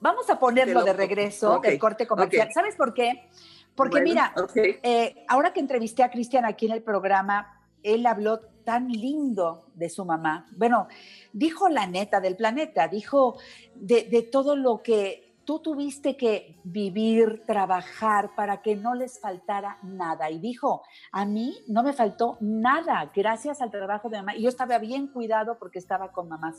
[0.00, 2.48] Vamos a ponerlo de regreso ok, del corte comercial.
[2.54, 3.28] ¿Sabes por qué?
[3.74, 4.34] Porque Bueno, mira,
[4.82, 9.88] eh, ahora que entrevisté a Cristian aquí en el programa, él habló tan lindo de
[9.90, 10.46] su mamá.
[10.52, 10.88] Bueno,
[11.32, 13.38] dijo la neta del planeta, dijo
[13.74, 19.78] de, de todo lo que tú tuviste que vivir, trabajar para que no les faltara
[19.82, 20.30] nada.
[20.30, 24.36] Y dijo, a mí no me faltó nada gracias al trabajo de mamá.
[24.36, 26.54] Y yo estaba bien cuidado porque estaba con mamá.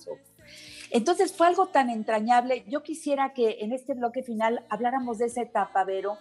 [0.89, 2.65] Entonces fue algo tan entrañable.
[2.67, 6.17] Yo quisiera que en este bloque final habláramos de esa etapa, Vero,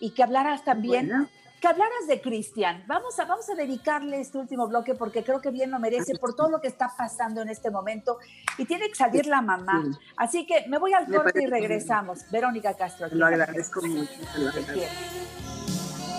[0.00, 1.28] y que hablaras también.
[1.60, 2.84] Que hablaras de Cristian.
[2.86, 6.34] Vamos a, vamos a dedicarle este último bloque porque creo que bien lo merece por
[6.34, 8.18] todo lo que está pasando en este momento
[8.56, 9.82] y tiene que salir la mamá.
[9.84, 9.98] Sí.
[10.16, 11.50] Así que me voy al corte y bien.
[11.50, 12.30] regresamos.
[12.30, 13.08] Verónica Castro.
[13.10, 13.96] lo agradezco Mujer.
[13.98, 14.12] mucho.
[14.32, 14.94] te lo agradezco.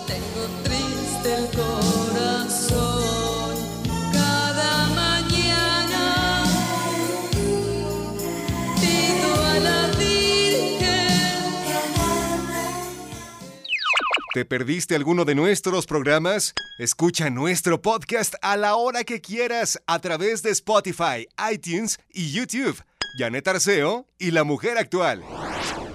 [0.06, 2.80] Tengo triste el corazón
[4.12, 6.44] cada mañana.
[8.80, 10.49] Pido a la Virgen.
[14.32, 16.54] ¿Te perdiste alguno de nuestros programas?
[16.78, 22.80] Escucha nuestro podcast a la hora que quieras a través de Spotify, iTunes y YouTube.
[23.18, 25.24] Janet Arceo y la mujer actual.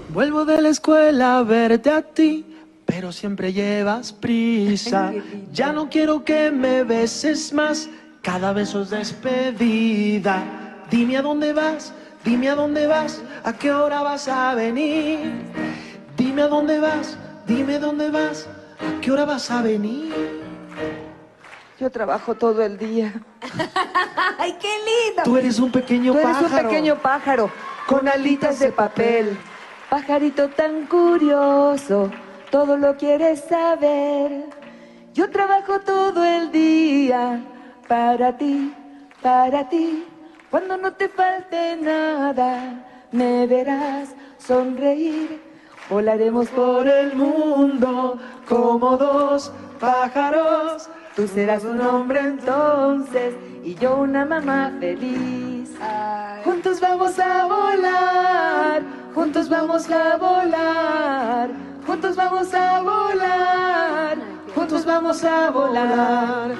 [0.09, 2.45] Vuelvo de la escuela a verte a ti,
[2.85, 5.13] pero siempre llevas prisa.
[5.53, 7.89] Ya no quiero que me beses más,
[8.21, 10.83] cada beso es despedida.
[10.91, 11.93] Dime a dónde vas,
[12.25, 15.31] Dime a dónde vas, a qué hora vas a venir.
[16.17, 18.47] Dime a dónde vas, dime dónde vas,
[18.79, 20.13] a qué hora vas a venir.
[21.79, 23.13] Yo trabajo todo el día.
[24.37, 25.23] ¡Ay, qué lindo!
[25.23, 26.55] Tú eres un pequeño Tú eres pájaro.
[26.55, 27.51] un pequeño pájaro
[27.87, 29.37] con alitas de papel.
[29.89, 32.09] Pajarito tan curioso,
[32.49, 34.45] todo lo quieres saber.
[35.13, 37.41] Yo trabajo todo el día
[37.87, 38.73] para ti,
[39.21, 40.05] para ti.
[40.49, 45.41] Cuando no te falte nada, me verás sonreír.
[45.89, 48.17] Volaremos por el mundo
[48.49, 50.89] como dos pájaros.
[51.15, 55.71] Tú serás un hombre entonces y yo una mamá feliz.
[56.43, 58.81] Juntos vamos a volar,
[59.13, 61.49] juntos vamos a volar,
[61.85, 64.17] juntos vamos a volar,
[64.55, 66.51] juntos vamos a volar.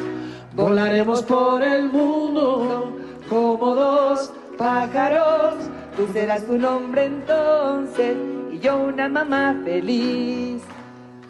[0.56, 2.96] Volaremos por el mundo
[3.28, 5.56] como dos pájaros.
[5.98, 8.16] Tú serás un hombre entonces
[8.56, 10.62] y yo una mamá feliz.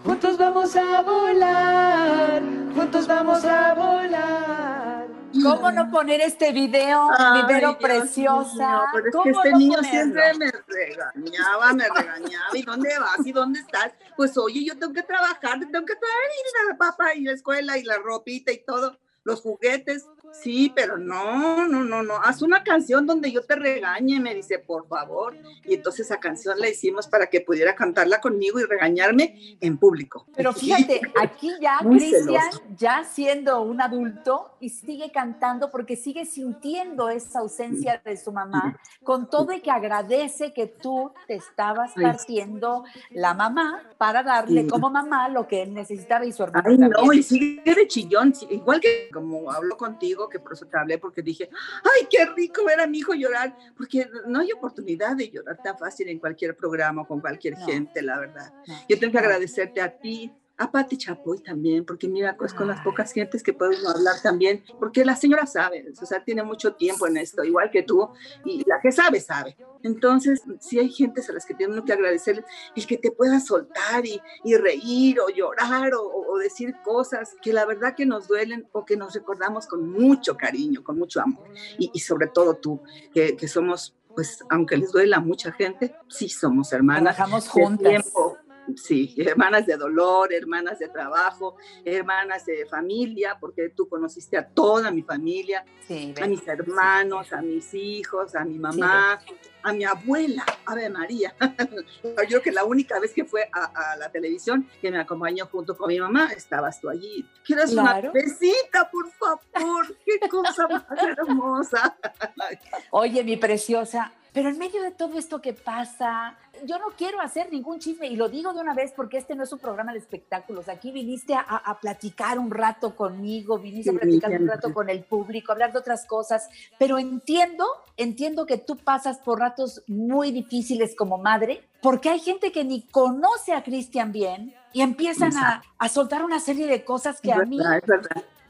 [0.04, 2.42] Juntos vamos a volar,
[2.76, 5.08] juntos vamos a volar.
[5.44, 8.68] ¿Cómo no poner este video, Ay, video Dios preciosa?
[8.70, 9.92] mío, pero es que ¿Cómo este no niño ponerlo?
[9.92, 12.46] siempre me regañaba, me regañaba.
[12.54, 13.26] ¿Y dónde vas?
[13.26, 13.92] ¿Y dónde estás?
[14.16, 17.78] Pues oye, yo tengo que trabajar, tengo que traer y la papá y la escuela
[17.78, 20.06] y la ropita y todo, los juguetes.
[20.32, 22.16] Sí, pero no, no, no, no.
[22.24, 25.36] Haz una canción donde yo te regañe, me dice, por favor.
[25.64, 30.26] Y entonces esa canción la hicimos para que pudiera cantarla conmigo y regañarme en público.
[30.36, 32.44] Pero fíjate, aquí ya Cristian,
[32.78, 38.78] ya siendo un adulto y sigue cantando porque sigue sintiendo esa ausencia de su mamá,
[39.04, 44.68] con todo y que agradece que tú te estabas partiendo la mamá para darle Sí.
[44.68, 48.34] como mamá lo que él necesitaba y su hermano Ay, no, y sigue de chillón,
[48.50, 51.50] igual que como hablo contigo, que por eso te hablé, porque dije,
[51.84, 55.78] ay, qué rico ver a mi hijo llorar, porque no hay oportunidad de llorar tan
[55.78, 57.66] fácil en cualquier programa o con cualquier No.
[57.66, 58.54] gente, la verdad.
[58.90, 62.82] Yo tengo que agradecerte a ti, a Pati Chapoy también, porque mira, es con las
[62.82, 67.08] pocas gentes que podemos hablar también, porque la señora sabe, o sea, tiene mucho tiempo
[67.08, 68.10] en esto, igual que tú,
[68.46, 69.58] y la que sabe, sabe.
[69.84, 72.44] Entonces, sí hay gentes a las que tenemos que agradecer
[72.76, 77.54] el que te puedas soltar y, y reír o llorar o, o decir cosas que
[77.54, 81.48] la verdad que nos duelen o que nos recordamos con mucho cariño, con mucho amor.
[81.78, 82.82] Y, y sobre todo tú,
[83.14, 87.16] que, que somos, pues, aunque les duela a mucha gente, sí somos hermanas.
[87.16, 87.90] Trabajamos juntas.
[87.90, 88.38] tiempo.
[88.76, 94.92] Sí, hermanas de dolor, hermanas de trabajo, hermanas de familia, porque tú conociste a toda
[94.92, 99.20] mi familia, Sí, a mis hermanos, a mis hijos, a mi mamá,
[99.62, 101.36] a mi abuela, Ave María.
[102.04, 105.46] Yo creo que la única vez que fue a, a la televisión que me acompañó
[105.46, 107.24] junto con mi mamá, estabas tú allí.
[107.46, 108.10] ¿Quieres Claro.
[108.10, 109.96] una besita, por favor?
[110.06, 110.86] Qué cosa más
[111.18, 111.96] hermosa.
[112.92, 117.50] Oye, mi preciosa, pero en medio de todo esto que pasa, yo no quiero hacer
[117.54, 120.00] ningún chisme y lo digo de una vez porque este no es un programa de
[120.00, 120.68] espectáculos.
[120.68, 124.90] Aquí viniste a, a platicar un rato conmigo, viniste a Sí, platicar un rato con
[124.90, 130.34] el público, hablar de otras cosas, pero entiendo, entiendo que tú pasas por ratos muy
[130.34, 135.62] difíciles como madre, porque hay gente que ni conoce a Cristian bien y empiezan a,
[135.78, 137.58] a soltar una serie de cosas que a mí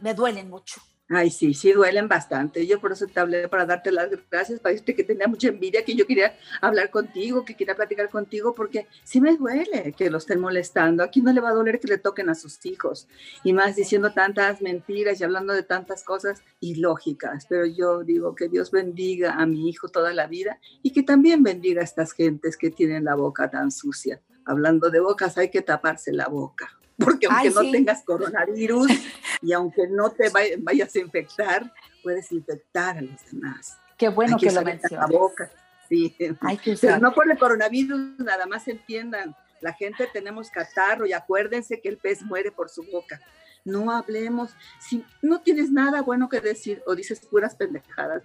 [0.01, 0.81] me duelen mucho.
[1.07, 2.65] Ay, sí, sí, duelen bastante.
[2.65, 5.85] Yo por eso te hablé para darte las gracias, para decirte que tenía mucha envidia,
[5.85, 10.17] que yo quería hablar contigo, que quería platicar contigo, porque sí me duele que lo
[10.17, 11.03] estén molestando.
[11.03, 13.07] Aquí no le va a doler que le toquen a sus hijos,
[13.43, 17.45] y más diciendo tantas mentiras y hablando de tantas cosas ilógicas.
[17.47, 21.43] Pero yo digo que Dios bendiga a mi hijo toda la vida y que también
[21.43, 24.21] bendiga a estas gentes que tienen la boca tan sucia.
[24.43, 26.79] Hablando de bocas, hay que taparse la boca.
[26.97, 27.71] Porque aunque Ay, no sí.
[27.71, 28.87] tengas coronavirus
[29.41, 33.77] y aunque no te vay- vayas a infectar, puedes infectar a los demás.
[33.97, 35.09] Qué bueno Hay que, lo mencionas.
[35.09, 35.51] boca.
[35.89, 36.15] Sí.
[36.41, 39.35] Hay que Pero no por el coronavirus, nada más entiendan.
[39.61, 43.21] La gente tenemos catarro y acuérdense que el pez muere por su boca.
[43.63, 44.51] No hablemos.
[44.79, 48.23] Si no tienes nada bueno que decir o dices puras pendejadas.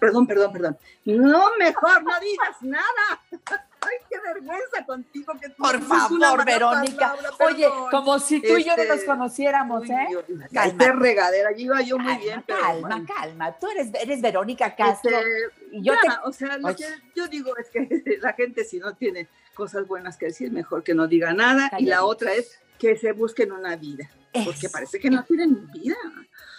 [0.00, 0.78] Perdón, perdón, perdón.
[1.04, 3.20] No, mejor no digas nada.
[3.80, 7.14] Ay, qué vergüenza contigo que tú Por favor, Verónica.
[7.14, 10.06] palabra, Oye, como si tú y yo no Este, nos conociéramos, Uy, ¿eh?
[10.08, 10.92] Dios, Calma.
[10.92, 11.52] Regadera.
[11.52, 13.06] Yo iba yo muy bien, pero calma, bueno.
[13.06, 13.52] calma.
[13.58, 15.16] Tú eres, eres Verónica Castro.
[15.16, 16.76] Este, y yo ya, te- o sea, lo Oye.
[16.76, 20.82] que yo digo es que la gente si no tiene cosas buenas que decir, mejor
[20.82, 21.70] que no diga nada.
[21.78, 24.10] Y la otra es que se busquen una vida,
[24.44, 25.96] porque parece que no tienen vida.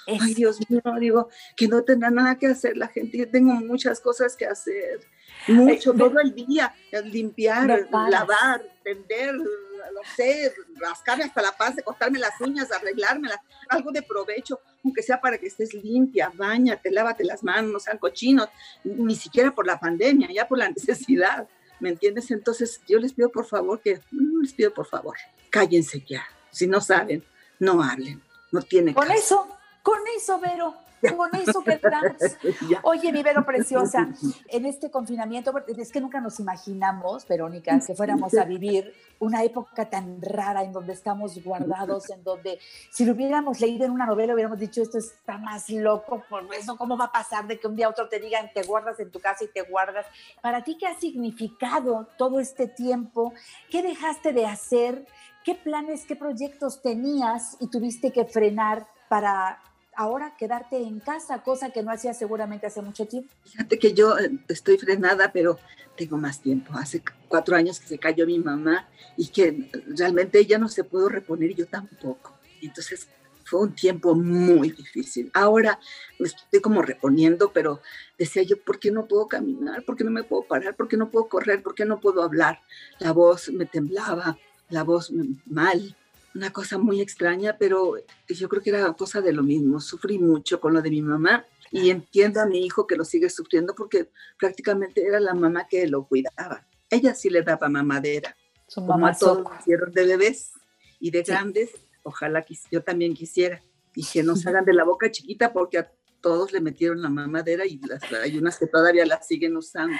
[0.05, 0.23] Eso.
[0.23, 3.17] Ay, Dios mío, digo, que no tendrá nada que hacer la gente.
[3.17, 5.01] Yo tengo muchas cosas que hacer.
[5.47, 6.73] Mucho, Ay, todo el día.
[7.05, 13.39] Limpiar, lavar, tender, no sé, rascarme hasta la panza, cortarme las uñas, arreglármelas,
[13.69, 17.97] algo de provecho, aunque sea para que estés limpia, bañate, lávate las manos, no sean
[17.97, 18.49] cochinos,
[18.83, 21.47] ni siquiera por la pandemia, ya por la necesidad,
[21.79, 22.31] ¿me entiendes?
[22.31, 25.17] Entonces yo les pido por favor que, mm, les pido por favor,
[25.49, 27.23] cállense ya, si no saben,
[27.59, 29.47] no hablen, no tienen Con eso,
[29.83, 30.75] con eso, Vero.
[31.15, 31.79] Con eso que.
[32.69, 32.79] Ya.
[32.83, 34.09] Oye, mi Vero preciosa,
[34.47, 39.89] en este confinamiento, es que nunca nos imaginamos, Verónica, que fuéramos a vivir una época
[39.89, 42.59] tan rara en donde estamos guardados, en donde
[42.91, 46.77] si lo hubiéramos leído en una novela hubiéramos dicho esto está más loco, por eso
[46.77, 49.11] cómo va a pasar de que un día a otro te digan te guardas en
[49.11, 50.05] tu casa y te guardas.
[50.41, 53.33] Para ti, ¿qué ha significado todo este tiempo?
[53.69, 55.05] ¿Qué dejaste de hacer?
[55.43, 59.61] ¿Qué planes, qué proyectos tenías y tuviste que frenar para
[59.95, 63.33] ahora quedarte en casa, cosa que no hacías seguramente hace mucho tiempo?
[63.43, 65.57] Fíjate que yo eh, estoy frenada, pero
[65.97, 66.73] tengo más tiempo.
[66.73, 71.09] Hace cuatro años que se cayó mi mamá y que realmente ella no se pudo
[71.09, 72.37] reponer y yo tampoco.
[72.61, 73.07] Entonces
[73.43, 75.31] fue un tiempo muy difícil.
[75.33, 75.79] Ahora
[76.19, 77.81] me estoy como reponiendo, pero
[78.17, 79.83] decía yo, ¿por qué no puedo caminar?
[79.83, 80.75] ¿Por qué no me puedo parar?
[80.75, 81.63] ¿Por qué no puedo correr?
[81.63, 82.61] ¿Por qué no puedo hablar?
[82.99, 84.37] La voz me temblaba,
[84.69, 85.11] la voz
[85.45, 85.95] mal.
[86.35, 87.95] Una cosa muy extraña, pero
[88.27, 89.79] yo creo que era cosa de lo mismo.
[89.79, 93.29] Sufrí mucho con lo de mi mamá y entiendo a mi hijo que lo sigue
[93.29, 96.67] sufriendo porque prácticamente era la mamá que lo cuidaba.
[96.89, 98.35] Ella sí le daba mamadera,
[98.67, 100.51] Su como mamá a todos nos dieron de bebés
[100.99, 101.31] y de Sí.
[101.31, 101.71] grandes.
[102.03, 103.61] Ojalá que yo también quisiera
[103.95, 107.65] y que nos hagan de la boca chiquita porque a todos le metieron la mamadera
[107.65, 109.97] y las, hay unas que todavía la siguen usando.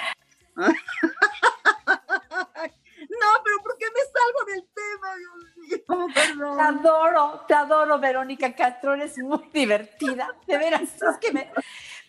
[3.20, 5.16] No, pero ¿por qué me salgo del tema?
[5.16, 6.60] Dios mío, Te perdón.
[6.60, 11.52] adoro, te adoro, Verónica Castro, eres muy divertida, de veras, es que me...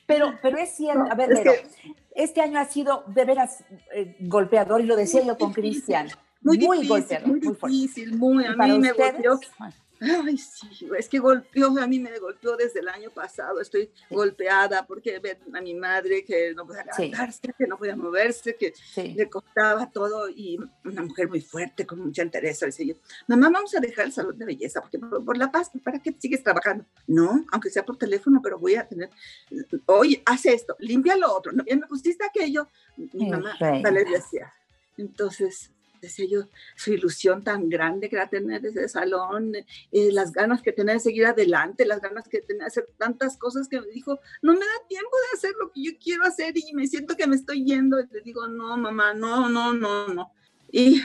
[0.07, 3.63] Pero, pero es cierto, a ver, Es Vero, que- este año ha sido de veras
[3.95, 6.09] eh, golpeador y lo decía yo con Cristian,
[6.43, 8.45] Muy, muy, difícil, golpeador, muy difícil, muy.
[8.47, 9.13] A ¿Y para mí me ustedes?
[9.23, 9.41] golpeó.
[10.01, 13.61] Ay, sí, es que golpeó, a mí me golpeó desde el año pasado.
[13.61, 17.03] Estoy golpeada porque ver a mi madre que no podía Sí.
[17.03, 19.13] levantarse, que no podía moverse, que sí.
[19.15, 22.61] le costaba todo y una mujer muy fuerte, con mucha interés.
[22.61, 22.95] Dice yo,
[23.27, 26.15] mamá, vamos a dejar el salón de belleza porque por, por la paz, ¿para qué
[26.19, 26.85] sigues trabajando?
[27.07, 29.11] No, aunque sea por teléfono, pero voy a tener,
[29.87, 31.63] oye, haz esto, limpia lo otro, ¿no?
[31.67, 32.69] ya me pusiste aquello.
[32.97, 33.83] Mi mamá, reina.
[33.91, 34.53] vale, decía.
[34.97, 36.43] Entonces, decía yo,
[36.77, 41.01] su ilusión tan grande que era tener ese salón, eh, las ganas que tenía de
[41.01, 44.61] seguir adelante, las ganas que tenía de hacer tantas cosas que me dijo, no me
[44.61, 47.65] da tiempo de hacer lo que yo quiero hacer y me siento que me estoy
[47.65, 48.01] yendo.
[48.01, 50.33] Y le digo, no, mamá, no, no, no, no.
[50.71, 51.03] Y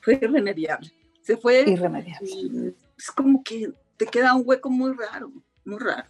[0.00, 0.92] fue irremediable.
[1.22, 2.28] Se fue Irremediable.
[2.28, 5.32] y es como que te queda un hueco muy raro,
[5.64, 6.06] muy raro.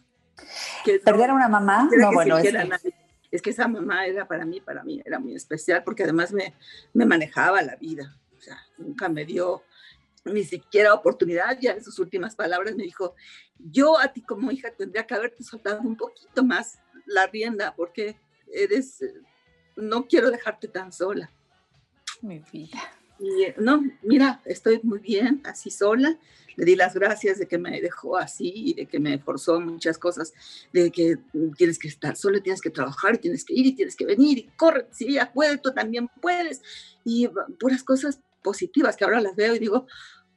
[0.85, 1.89] Que no ¿Perder a una mamá?
[1.97, 2.94] No, bueno, es nadie.
[3.35, 6.55] Es que esa mamá era para mí, para mí, era muy especial porque además me,
[6.93, 8.17] me manejaba la vida.
[8.39, 9.65] O sea, nunca me dio
[10.25, 11.59] ni siquiera oportunidad.
[11.61, 13.17] Ya en sus últimas palabras me dijo,
[13.59, 18.17] yo a ti como hija tendría que haberte soltado un poquito más la rienda porque
[18.53, 19.05] eres,
[19.75, 21.29] no quiero dejarte tan sola.
[22.23, 22.79] mi vida.
[23.19, 26.21] Y eh, no, mira, estoy muy bien, así sola.
[26.57, 29.99] Le di las gracias de que me dejó así y de que me forzó muchas
[29.99, 30.33] cosas,
[30.73, 31.19] de que
[31.57, 34.43] tienes que estar sola, tienes que trabajar, tienes que ir y tienes que venir y
[34.57, 36.63] corre, si ella puede, tú también puedes.
[37.05, 39.87] Y puras cosas positivas que ahora las veo y digo,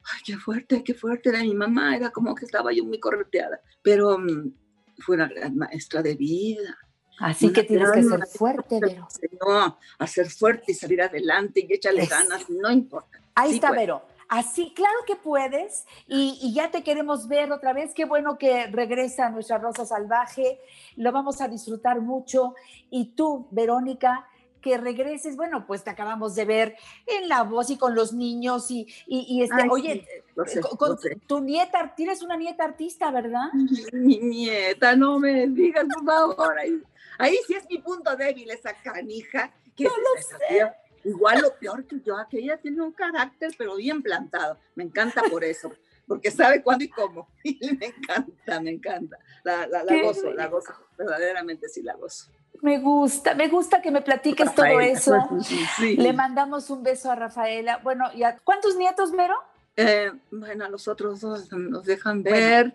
[0.03, 3.59] ay, qué fuerte, qué fuerte era mi mamá, era como que estaba yo muy correteada,
[3.81, 4.53] pero mm,
[4.99, 6.77] fue una gran maestra de vida.
[7.19, 9.07] Así que tienes que ser fuerte, Vero.
[9.11, 13.19] enseñó a ser fuerte y salir adelante y échale Es- ganas, no importa.
[13.33, 13.83] Ahí Sí está, puedes.
[13.83, 14.01] Vero.
[14.29, 15.85] Así, claro que puedes.
[16.07, 17.93] Y, y ya te queremos ver otra vez.
[17.93, 20.59] Qué bueno que regresa nuestra Rosa Salvaje.
[20.95, 22.55] Lo vamos a disfrutar mucho.
[22.89, 24.27] Y tú, Verónica,
[24.61, 25.35] que regreses.
[25.37, 28.69] Bueno, pues te acabamos de ver en la voz y con los niños.
[28.69, 30.07] Y, y, y este, Ay, oye,
[30.45, 31.17] sí, sé, con, sé.
[31.25, 33.47] tu nieta, tienes una nieta artista, ¿verdad?
[33.93, 36.59] Mi nieta, no me digas, por favor.
[36.59, 36.81] Ahí,
[37.17, 39.53] ahí sí es mi punto débil, esa canija.
[39.79, 40.77] No es lo esa tía.
[41.07, 44.57] Igual o peor que yo, aquella tiene un carácter, pero bien plantado.
[44.75, 45.71] Me encanta por eso,
[46.05, 47.29] porque sabe cuándo y cómo.
[47.43, 49.17] Y me encanta, me encanta.
[49.43, 50.73] La, la, gozo, la gozo.
[50.97, 52.29] Verdaderamente sí la gozo.
[52.61, 55.13] Me gusta, me gusta que me platiques todo eso.
[55.77, 55.95] Sí.
[55.95, 57.77] Le mandamos un beso a Rafaela.
[57.77, 59.35] Bueno, ¿y a- ¿cuántos nietos, Vero?
[59.77, 62.73] Eh, bueno, a los otros dos nos dejan Bueno, ver,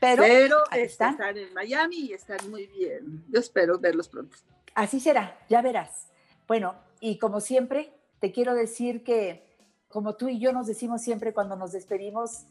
[0.00, 1.12] Pero, este, están.
[1.14, 3.24] están en Miami y están muy bien.
[3.28, 4.36] Yo espero verlos pronto.
[4.74, 6.08] Así será, ya verás.
[6.46, 6.74] Bueno,
[7.04, 9.42] y como siempre, te quiero decir que,
[9.88, 12.46] como tú y yo nos decimos siempre cuando nos despedimos,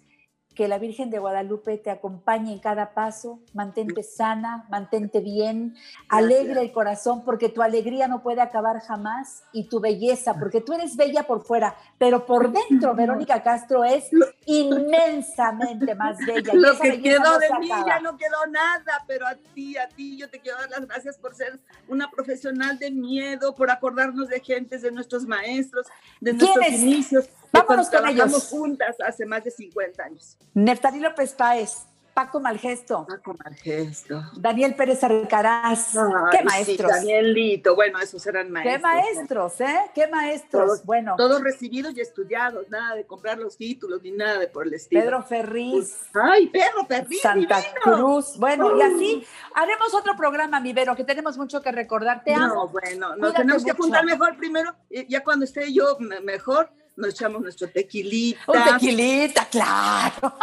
[0.56, 5.76] que la Virgen de Guadalupe te acompañe en cada paso, mantente sana, mantente bien,
[6.10, 10.74] alegra el corazón porque tu alegría no puede acabar jamás y tu belleza, porque tú
[10.74, 14.10] eres bella por fuera, pero por dentro Verónica Castro es
[14.46, 16.54] inmensamente más bella.
[16.54, 17.88] y Lo que quedó no de mí acaba.
[17.88, 21.18] ya no quedó nada, pero a ti, a ti, yo te quiero dar las gracias
[21.18, 25.88] por ser una profesional de miedo, por acordarnos de gentes, de nuestros maestros,
[26.20, 28.50] de nuestros inicios, Vámonos con ellos.
[28.50, 30.38] juntas hace más de 50 años.
[30.54, 34.22] Neftalí López Páez, Paco Malgesto, Paco Malgesto.
[34.36, 35.96] Daniel Pérez Alcaraz.
[35.96, 36.92] Ay, ¡Qué sí, maestros!
[36.92, 38.76] Danielito, bueno, esos eran maestros.
[38.76, 39.80] ¡Qué maestros, eh!
[39.96, 40.66] ¡Qué maestros!
[40.66, 44.68] Todos, bueno, todos recibidos y estudiados, nada de comprar los títulos ni nada de por
[44.68, 45.02] el estilo.
[45.02, 45.96] Pedro Ferriz.
[46.14, 47.22] Ay, Pedro Ferriz.
[47.22, 47.82] Santa divino.
[47.82, 48.38] Cruz.
[48.38, 49.26] Bueno, y así
[49.56, 52.26] haremos otro programa, mi Vero, que tenemos mucho que recordar.
[52.26, 52.68] Te No, amo.
[52.68, 54.76] bueno, nos tenemos que juntar mejor primero.
[54.90, 58.40] y Ya cuando esté yo me- mejor, nos echamos nuestro tequilita.
[58.48, 60.36] Un tequilita, claro.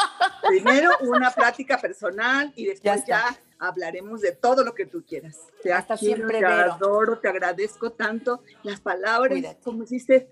[0.49, 5.39] Primero una plática personal y después Ya ya, hablaremos de todo lo que tú quieras.
[5.63, 6.73] Te Hasta quiero, siempre, te Vero.
[6.73, 8.43] adoro, te agradezco tanto.
[8.63, 9.61] Las palabras, Cuídate.
[9.63, 10.29] como hiciste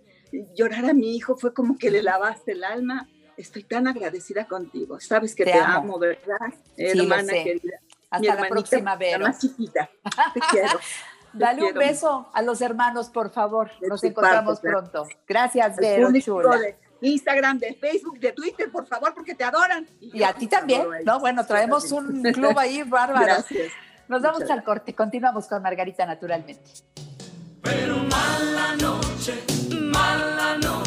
[0.54, 3.08] llorar a mi hijo, fue como que le lavaste el alma.
[3.36, 4.98] Estoy tan agradecida contigo.
[5.00, 5.76] Sabes que Te te, amo.
[5.76, 5.98] amo.
[5.98, 6.38] ¿verdad?
[6.76, 7.80] lo Hermana querida.
[8.08, 9.26] Hasta Mi la próxima, La Vero.
[9.26, 9.90] más chiquita.
[10.32, 10.78] Te quiero.
[11.38, 13.70] Dale un beso a los hermanos, por favor.
[13.80, 15.06] De Nos encontramos parte, pronto.
[15.26, 16.58] Gracias, Vero, chula.
[16.58, 19.86] de Instagram, de Facebook, de Twitter, por favor, porque te adoran.
[20.00, 21.20] Y a ti también, ¿no?
[21.20, 23.24] Bueno, traemos un club ahí bárbaro.
[23.24, 23.72] Gracias.
[24.08, 24.94] Nos vamos Muchas al corte.
[24.94, 26.70] Continuamos con Margarita naturalmente.
[27.62, 29.42] Pero mala noche,
[29.80, 30.85] mala noche,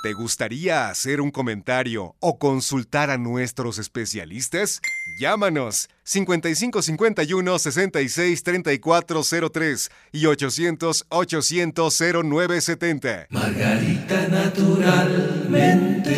[0.00, 4.80] ¿Te gustaría hacer un comentario o consultar a nuestros especialistas?
[5.18, 13.26] Llámanos 5551 66 3403 y 800 800 0970.
[13.30, 16.12] Margarita naturalmente.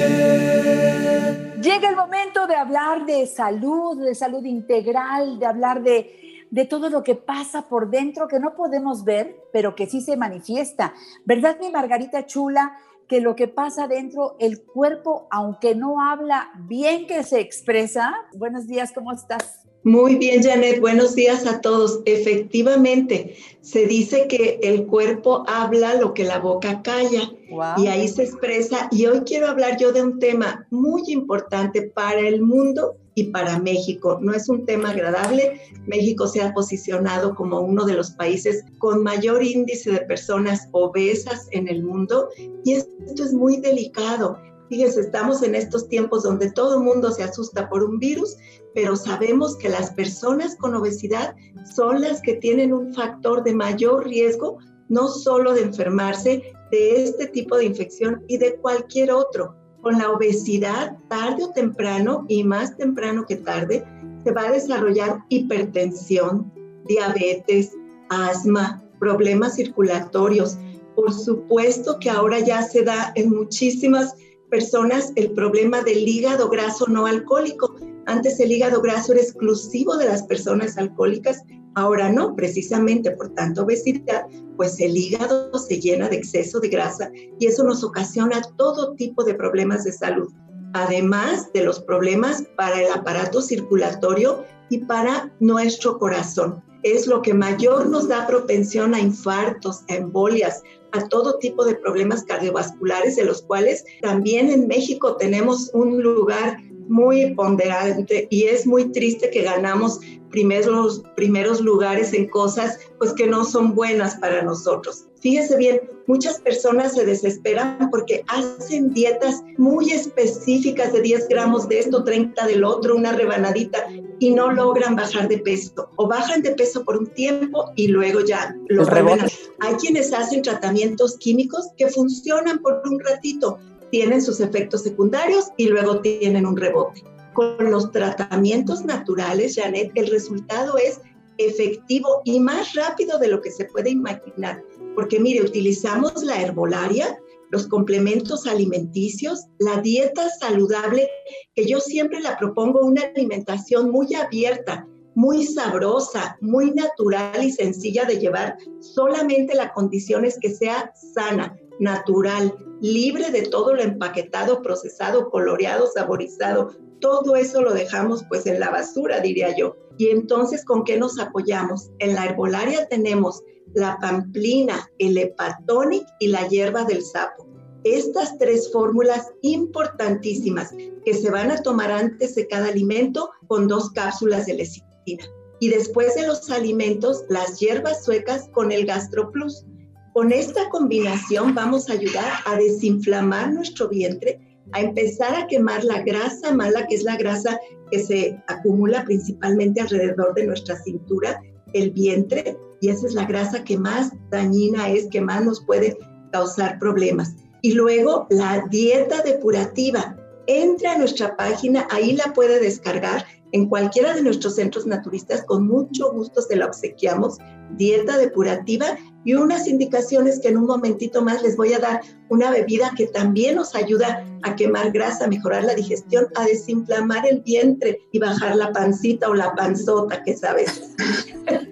[1.63, 6.91] Llega el momento de hablar de salud, de salud integral, de hablar de, de todo
[6.91, 10.93] lo que pasa por dentro que no podemos ver, pero que sí se manifiesta.
[11.25, 12.77] ¿Verdad, mi Margarita Chula?
[13.11, 18.15] Que lo que pasa dentro, el cuerpo, aunque no habla bien que se expresa.
[18.37, 19.63] Buenos días, ¿cómo estás?
[19.83, 20.79] Muy bien, Janet.
[20.81, 22.03] Buenos días a todos.
[22.05, 27.83] Efectivamente, se dice que el cuerpo habla lo que la boca calla Wow.
[27.85, 28.89] y ahí se expresa.
[28.93, 33.59] Y hoy quiero hablar yo de un tema muy importante para el mundo y para
[33.59, 34.19] México.
[34.21, 35.61] No es un tema agradable.
[35.87, 41.47] México se ha posicionado como uno de los países con mayor índice de personas obesas
[41.53, 42.29] en el mundo
[42.65, 44.39] y esto es muy delicado.
[44.71, 48.37] Fíjense, estamos en estos tiempos donde todo el mundo se asusta por un virus,
[48.75, 51.35] pero sabemos que las personas con obesidad
[51.75, 54.59] son las que tienen un factor de mayor riesgo,
[54.89, 59.60] no solo de enfermarse de este tipo de infección y de cualquier otro.
[59.83, 63.85] Con la obesidad, tarde o temprano, y más temprano que tarde,
[64.25, 66.53] se va a desarrollar hipertensión,
[66.87, 67.73] diabetes,
[68.11, 70.59] asma, problemas circulatorios.
[70.95, 74.15] Por supuesto que ahora ya se da en muchísimas
[74.51, 77.77] personas el problema del hígado graso no alcohólico.
[78.07, 81.43] Antes el hígado graso era exclusivo de las personas alcohólicas,
[81.75, 87.11] ahora no, precisamente por tanta obesidad, pues el hígado se llena de exceso de grasa
[87.39, 90.33] y eso nos ocasiona todo tipo de problemas de salud,
[90.75, 96.63] además de los problemas para el aparato circulatorio y para nuestro corazón.
[96.83, 100.63] Es lo que mayor nos da propensión a infartos, a embolias,
[100.93, 106.57] a todo tipo de problemas cardiovasculares, de los cuales también en México tenemos un lugar
[106.89, 110.01] muy ponderante y es muy triste que ganamos
[110.31, 115.07] primeros, primeros lugares en cosas pues que no son buenas para nosotros.
[115.21, 121.81] Fíjese bien, muchas personas se desesperan porque hacen dietas muy específicas de 10 gramos de
[121.81, 123.87] esto, 30 del otro, una rebanadita
[124.19, 128.21] y no logran bajar de peso o bajan de peso por un tiempo y luego
[128.21, 129.27] ya lo rebote.
[129.61, 133.59] hay quienes hacen tratamientos químicos que funcionan por un ratito,
[133.91, 137.03] tienen sus efectos secundarios y luego tienen un rebote.
[137.35, 141.01] Con los tratamientos naturales, Janet, el resultado es
[141.39, 144.63] efectivo y más rápido de lo que se puede imaginar.
[144.95, 147.19] Porque mire, utilizamos la herbolaria,
[147.51, 151.09] los complementos alimenticios, la dieta saludable,
[151.55, 158.05] que yo siempre la propongo una alimentación muy abierta, muy sabrosa, muy natural y sencilla
[158.05, 158.57] de llevar.
[158.81, 165.89] Solamente la condición es que sea sana, natural, libre de todo lo empaquetado, procesado, coloreado,
[165.93, 166.77] saborizado.
[167.01, 169.75] todo eso lo dejamos pues en la basura, diría yo.
[169.97, 171.91] Y entonces, ¿con qué nos apoyamos?
[171.99, 173.43] En la herbolaria tenemos
[173.75, 177.47] la pamplina, el hepatonic y la hierba del sapo.
[177.85, 180.75] Estas tres fórmulas importantísimas
[181.05, 185.25] que se van a tomar antes de cada alimento con dos cápsulas de lecitina.
[185.61, 189.65] Y después de los alimentos, las hierbas suecas con el GastroPlus.
[190.13, 194.41] Con esta combinación vamos a ayudar a desinflamar nuestro vientre,
[194.73, 197.61] a empezar a quemar la grasa mala, que es la grasa
[197.93, 201.41] que se acumula principalmente alrededor de nuestra cintura,
[201.75, 205.97] el vientre, y esa es la grasa que más dañina es, que más nos puede
[206.33, 207.37] causar problemas.
[207.63, 210.17] Y luego la dieta depurativa.
[210.47, 215.67] Entra a nuestra página, ahí la puede descargar en cualquiera de nuestros centros naturistas, con
[215.69, 217.39] mucho gusto se la obsequiamos,
[217.77, 222.51] dieta depurativa y unas indicaciones que en un momentito más les voy a dar, una
[222.51, 227.41] bebida que también nos ayuda a quemar grasa, a mejorar la digestión, a desinflamar el
[227.41, 230.95] vientre y bajar la pancita o la panzota, que sabes.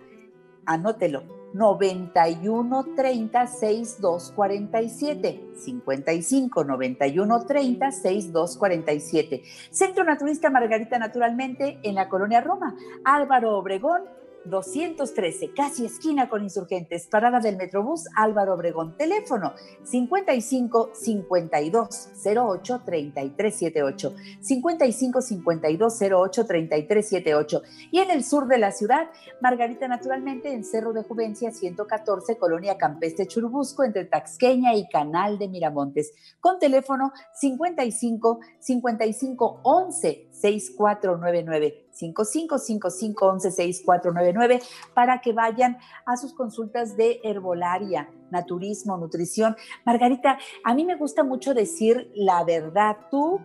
[0.66, 11.96] anótelo, 91 30 62 47 55 91 30 62 47 Centro Naturista Margarita Naturalmente en
[11.96, 12.76] la colonia Roma.
[13.06, 14.04] Álvaro Obregón
[14.46, 23.56] 213, casi esquina con insurgentes, parada del Metrobús Álvaro Obregón, teléfono 55 52 08 33
[23.56, 27.62] 78, 55 52 08 33 78.
[27.92, 29.10] Y en el sur de la ciudad,
[29.42, 35.48] Margarita naturalmente en Cerro de Juvencia 114, Colonia Campeste Churubusco, entre Taxqueña y Canal de
[35.48, 44.62] Miramontes, con teléfono 55 55 11 6499 5555-116499
[44.94, 49.56] para que vayan a sus consultas de herbolaria, naturismo, nutrición.
[49.86, 52.98] Margarita, a mí me gusta mucho decir la verdad.
[53.10, 53.40] Tú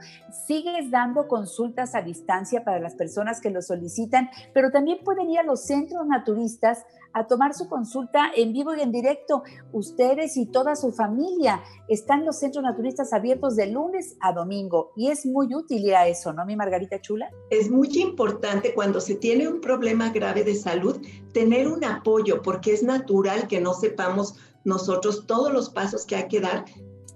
[0.47, 5.39] sigues dando consultas a distancia para las personas que lo solicitan, pero también pueden ir
[5.39, 9.43] a los centros naturistas a tomar su consulta en vivo y en directo.
[9.73, 15.09] Ustedes y toda su familia están los centros naturistas abiertos de lunes a domingo y
[15.11, 17.31] es muy útil ir a eso, ¿no, mi Margarita Chula?
[17.51, 21.01] Es muy importante cuando se tiene un problema grave de salud
[21.33, 26.29] tener un apoyo porque es natural que no sepamos nosotros todos los pasos que hay
[26.29, 26.65] que dar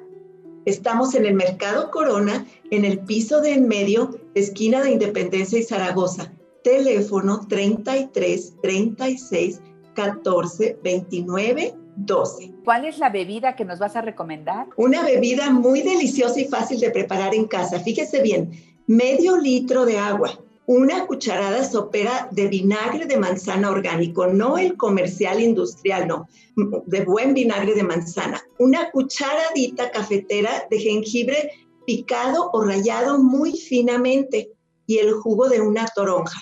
[0.65, 5.63] Estamos en el Mercado Corona, en el piso de en medio, esquina de Independencia y
[5.63, 6.31] Zaragoza.
[6.63, 9.59] Teléfono 33 36
[9.95, 12.53] 14 29 12.
[12.63, 14.67] ¿Cuál es la bebida que nos vas a recomendar?
[14.77, 17.79] Una bebida muy deliciosa y fácil de preparar en casa.
[17.79, 18.51] Fíjese bien,
[18.87, 25.41] medio litro de agua, una cucharada sopera de vinagre de manzana orgánico, no el comercial
[25.41, 26.27] industrial, no,
[26.85, 31.51] de buen vinagre de manzana, una cucharadita cafetera de jengibre
[31.85, 34.51] picado o rallado muy finamente
[34.85, 36.41] y el jugo de una toronja.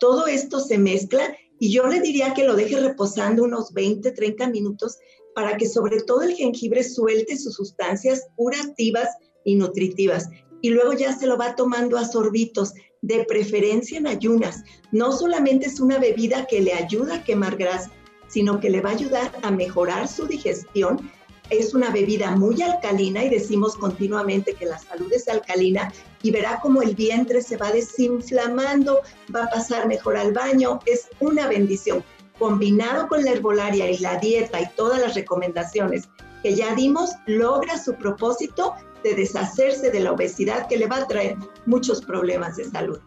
[0.00, 4.48] Todo esto se mezcla y yo le diría que lo deje reposando unos 20, 30
[4.48, 4.98] minutos
[5.34, 9.08] para que sobre todo el jengibre suelte sus sustancias curativas
[9.44, 10.28] y nutritivas.
[10.60, 14.64] Y luego ya se lo va tomando a sorbitos, de preferencia en ayunas.
[14.90, 17.92] No solamente es una bebida que le ayuda a quemar grasa,
[18.28, 21.10] sino que le va a ayudar a mejorar su digestión
[21.50, 25.92] es una bebida muy alcalina y decimos continuamente que la salud es alcalina
[26.22, 29.00] y verá como el vientre se va desinflamando,
[29.34, 32.04] va a pasar mejor al baño, es una bendición.
[32.38, 36.08] Combinado con la herbolaria y la dieta y todas las recomendaciones
[36.42, 41.06] que ya dimos, logra su propósito de deshacerse de la obesidad que le va a
[41.06, 41.36] traer
[41.66, 43.00] muchos problemas de salud.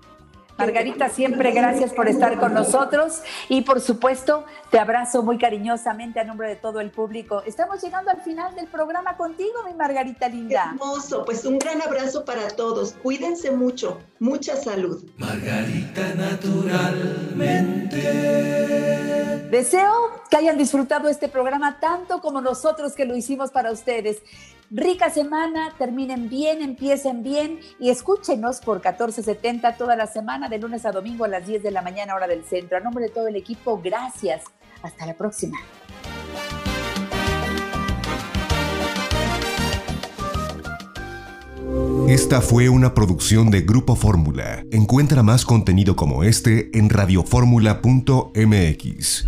[0.62, 6.24] Margarita, siempre gracias por estar con nosotros y por supuesto te abrazo muy cariñosamente a
[6.24, 7.42] nombre de todo el público.
[7.48, 10.74] Estamos llegando al final del programa contigo, mi Margarita linda.
[10.74, 12.94] Hermoso, pues un gran abrazo para todos.
[13.02, 15.04] Cuídense mucho, mucha salud.
[15.18, 17.98] Margarita naturalmente.
[19.50, 24.22] Deseo que hayan disfrutado este programa tanto como nosotros que lo hicimos para ustedes.
[24.74, 30.86] Rica semana, terminen bien, empiecen bien y escúchenos por 1470 toda la semana, de lunes
[30.86, 32.78] a domingo a las 10 de la mañana, hora del centro.
[32.78, 34.46] A nombre de todo el equipo, gracias.
[34.82, 35.60] Hasta la próxima.
[42.08, 44.64] Esta fue una producción de Grupo Fórmula.
[44.72, 49.28] Encuentra más contenido como este en radioformula.mx.